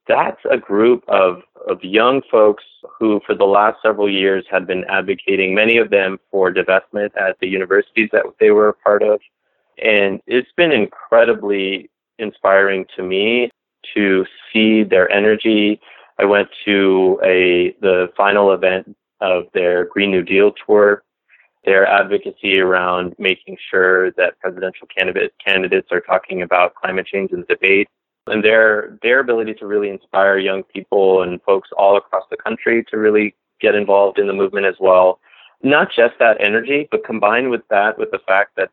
That's 0.07 0.41
a 0.49 0.57
group 0.57 1.03
of, 1.07 1.43
of 1.67 1.83
young 1.83 2.23
folks 2.31 2.63
who, 2.97 3.21
for 3.27 3.35
the 3.35 3.45
last 3.45 3.77
several 3.83 4.11
years, 4.11 4.43
had 4.49 4.65
been 4.65 4.85
advocating, 4.89 5.53
many 5.53 5.77
of 5.77 5.91
them 5.91 6.17
for 6.31 6.51
divestment 6.51 7.15
at 7.15 7.37
the 7.39 7.47
universities 7.47 8.09
that 8.11 8.25
they 8.39 8.49
were 8.49 8.69
a 8.69 8.73
part 8.73 9.03
of. 9.03 9.19
And 9.81 10.19
it's 10.25 10.51
been 10.57 10.71
incredibly 10.71 11.91
inspiring 12.17 12.85
to 12.95 13.03
me 13.03 13.51
to 13.93 14.25
see 14.51 14.83
their 14.83 15.11
energy. 15.11 15.79
I 16.17 16.25
went 16.25 16.49
to 16.65 17.19
a 17.23 17.75
the 17.81 18.09
final 18.17 18.51
event 18.51 18.95
of 19.21 19.45
their 19.53 19.85
Green 19.85 20.11
New 20.11 20.23
Deal 20.23 20.51
tour 20.65 21.03
their 21.65 21.85
advocacy 21.85 22.59
around 22.59 23.15
making 23.19 23.57
sure 23.69 24.11
that 24.11 24.39
presidential 24.39 24.87
candidate, 24.87 25.33
candidates 25.45 25.89
are 25.91 25.99
talking 25.99 26.41
about 26.41 26.75
climate 26.75 27.05
change 27.05 27.31
in 27.31 27.41
the 27.41 27.45
debate, 27.45 27.87
and 28.27 28.43
their 28.43 28.97
their 29.01 29.19
ability 29.19 29.53
to 29.55 29.65
really 29.65 29.89
inspire 29.89 30.37
young 30.37 30.63
people 30.63 31.21
and 31.21 31.41
folks 31.43 31.69
all 31.77 31.97
across 31.97 32.23
the 32.29 32.37
country 32.37 32.85
to 32.89 32.97
really 32.97 33.35
get 33.59 33.75
involved 33.75 34.19
in 34.19 34.27
the 34.27 34.33
movement 34.33 34.65
as 34.65 34.75
well. 34.79 35.19
Not 35.61 35.89
just 35.93 36.13
that 36.19 36.37
energy, 36.39 36.87
but 36.89 37.03
combined 37.03 37.49
with 37.49 37.67
that, 37.69 37.97
with 37.97 38.11
the 38.11 38.19
fact 38.25 38.55
that 38.55 38.69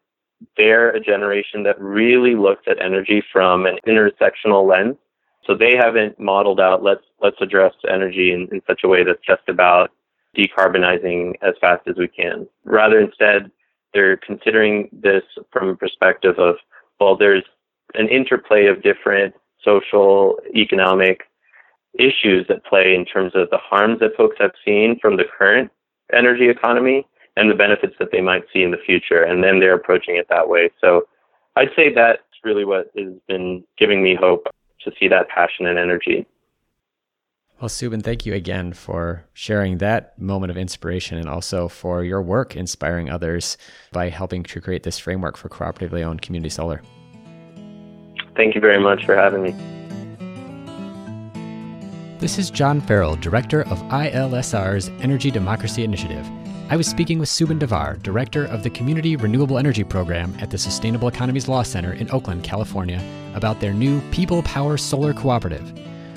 they're 0.57 0.91
a 0.91 1.01
generation 1.01 1.65
that 1.65 1.81
really 1.81 2.37
looks 2.37 2.63
at 2.69 2.81
energy 2.81 3.23
from 3.33 3.67
an 3.67 3.79
intersectional 3.87 4.69
lens. 4.69 4.97
So 5.45 5.57
they 5.57 5.75
haven't 5.77 6.21
modeled 6.21 6.61
out 6.61 6.85
let's 6.85 7.05
let's 7.21 7.41
address 7.41 7.73
energy 7.89 8.33
in, 8.33 8.49
in 8.53 8.63
such 8.67 8.83
a 8.85 8.89
way 8.89 9.03
that's 9.03 9.25
just 9.27 9.49
about 9.49 9.91
decarbonizing 10.37 11.35
as 11.42 11.55
fast 11.61 11.83
as 11.88 11.96
we 11.96 12.09
can. 12.09 12.46
Rather, 12.64 13.01
instead, 13.01 13.51
they're 13.94 14.16
considering 14.18 14.88
this 14.92 15.22
from 15.53 15.68
a 15.68 15.77
perspective 15.77 16.38
of, 16.38 16.57
well, 17.01 17.16
there's 17.16 17.44
an 17.94 18.09
interplay 18.09 18.66
of 18.66 18.83
different 18.83 19.35
social, 19.64 20.38
economic 20.55 21.22
issues 21.99 22.46
that 22.49 22.64
play 22.64 22.94
in 22.94 23.05
terms 23.05 23.33
of 23.35 23.49
the 23.51 23.59
harms 23.59 24.01
that 24.01 24.16
folks 24.16 24.37
have 24.38 24.53
seen 24.64 24.99
from 25.01 25.16
the 25.16 25.25
current 25.38 25.70
energy 26.12 26.49
economy 26.49 27.07
and 27.37 27.51
the 27.51 27.55
benefits 27.55 27.94
that 27.99 28.11
they 28.12 28.20
might 28.20 28.44
see 28.53 28.62
in 28.62 28.70
the 28.70 28.77
future. 28.85 29.22
And 29.22 29.42
then 29.42 29.61
they're 29.61 29.75
approaching 29.75 30.16
it 30.16 30.27
that 30.29 30.49
way. 30.49 30.70
So 30.81 31.07
I'd 31.57 31.70
say 31.75 31.92
that's 31.92 32.22
really 32.44 32.64
what 32.64 32.90
has 32.96 33.12
been 33.29 33.64
giving 33.79 34.03
me 34.03 34.14
hope 34.14 34.46
to 34.85 34.92
see 34.99 35.09
that 35.09 35.29
passion 35.29 35.66
and 35.66 35.79
energy. 35.79 36.27
Well, 37.59 37.71
Subin, 37.71 38.03
thank 38.03 38.27
you 38.27 38.35
again 38.35 38.75
for 38.75 39.25
sharing 39.33 39.79
that 39.79 40.19
moment 40.19 40.51
of 40.51 40.59
inspiration 40.59 41.16
and 41.16 41.27
also 41.27 41.69
for 41.69 42.05
your 42.05 42.21
work 42.21 42.55
inspiring 42.55 43.09
others 43.09 43.57
by 43.92 44.11
helping 44.11 44.42
to 44.42 44.61
create 44.61 44.83
this 44.83 44.99
framework 44.99 45.38
for 45.38 45.49
cooperatively 45.49 46.03
owned 46.03 46.21
community 46.21 46.51
solar. 46.51 46.83
Thank 48.37 48.55
you 48.55 48.61
very 48.61 48.79
much 48.79 49.07
for 49.07 49.16
having 49.16 49.42
me. 49.42 49.55
This 52.19 52.37
is 52.37 52.51
John 52.51 52.83
Farrell, 52.83 53.16
Director 53.16 53.62
of 53.62 53.79
ILSR's 53.85 54.90
Energy 55.01 55.31
Democracy 55.31 55.83
Initiative. 55.83 56.27
I 56.69 56.77
was 56.77 56.87
speaking 56.87 57.19
with 57.19 57.31
Subin 57.31 57.59
Devar, 57.59 57.97
Director 58.03 58.45
of 58.45 58.64
the 58.64 58.71
Community 58.71 59.16
Renewable 59.16 59.57
Energy 59.57 59.85
Program 59.85 60.37
at 60.40 60.51
the 60.51 60.59
Sustainable 60.59 61.09
Economies 61.09 61.49
Law 61.49 61.62
Center 61.62 61.95
in 61.95 62.11
Oakland, 62.11 62.45
California, 62.45 63.03
about 63.35 63.61
their 63.61 63.73
new 63.73 64.03
People 64.11 64.42
Power 64.42 64.77
Solar 64.77 65.14
Cooperative. 65.14 65.73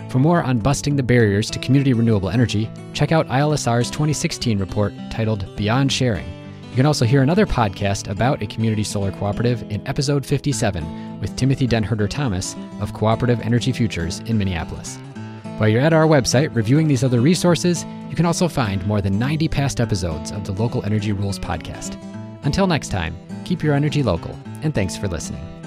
For 0.09 0.17
more 0.17 0.41
on 0.41 0.57
busting 0.57 0.95
the 0.95 1.03
barriers 1.03 1.51
to 1.51 1.59
community 1.59 1.93
renewable 1.93 2.29
energy, 2.29 2.67
check 2.93 3.11
out 3.11 3.27
ILSR's 3.27 3.91
2016 3.91 4.57
report 4.57 4.91
titled 5.11 5.55
Beyond 5.55 5.91
Sharing. 5.91 6.27
You 6.69 6.75
can 6.75 6.87
also 6.87 7.05
hear 7.05 7.21
another 7.21 7.45
podcast 7.45 8.09
about 8.09 8.41
a 8.41 8.47
community 8.47 8.83
solar 8.83 9.11
cooperative 9.11 9.61
in 9.71 9.87
episode 9.87 10.25
57 10.25 11.19
with 11.19 11.35
Timothy 11.35 11.67
Denherder 11.67 12.09
Thomas 12.09 12.55
of 12.81 12.93
Cooperative 12.93 13.39
Energy 13.41 13.71
Futures 13.71 14.19
in 14.21 14.37
Minneapolis. 14.37 14.97
While 15.57 15.69
you're 15.69 15.81
at 15.81 15.93
our 15.93 16.07
website 16.07 16.55
reviewing 16.55 16.87
these 16.87 17.03
other 17.03 17.21
resources, 17.21 17.85
you 18.09 18.15
can 18.15 18.25
also 18.25 18.47
find 18.47 18.85
more 18.87 19.01
than 19.01 19.19
90 19.19 19.47
past 19.49 19.79
episodes 19.79 20.31
of 20.31 20.43
the 20.43 20.53
Local 20.53 20.83
Energy 20.85 21.11
Rules 21.11 21.37
podcast. 21.37 22.01
Until 22.43 22.65
next 22.65 22.89
time, 22.89 23.15
keep 23.45 23.61
your 23.61 23.75
energy 23.75 24.01
local, 24.01 24.35
and 24.63 24.73
thanks 24.73 24.97
for 24.97 25.07
listening. 25.07 25.58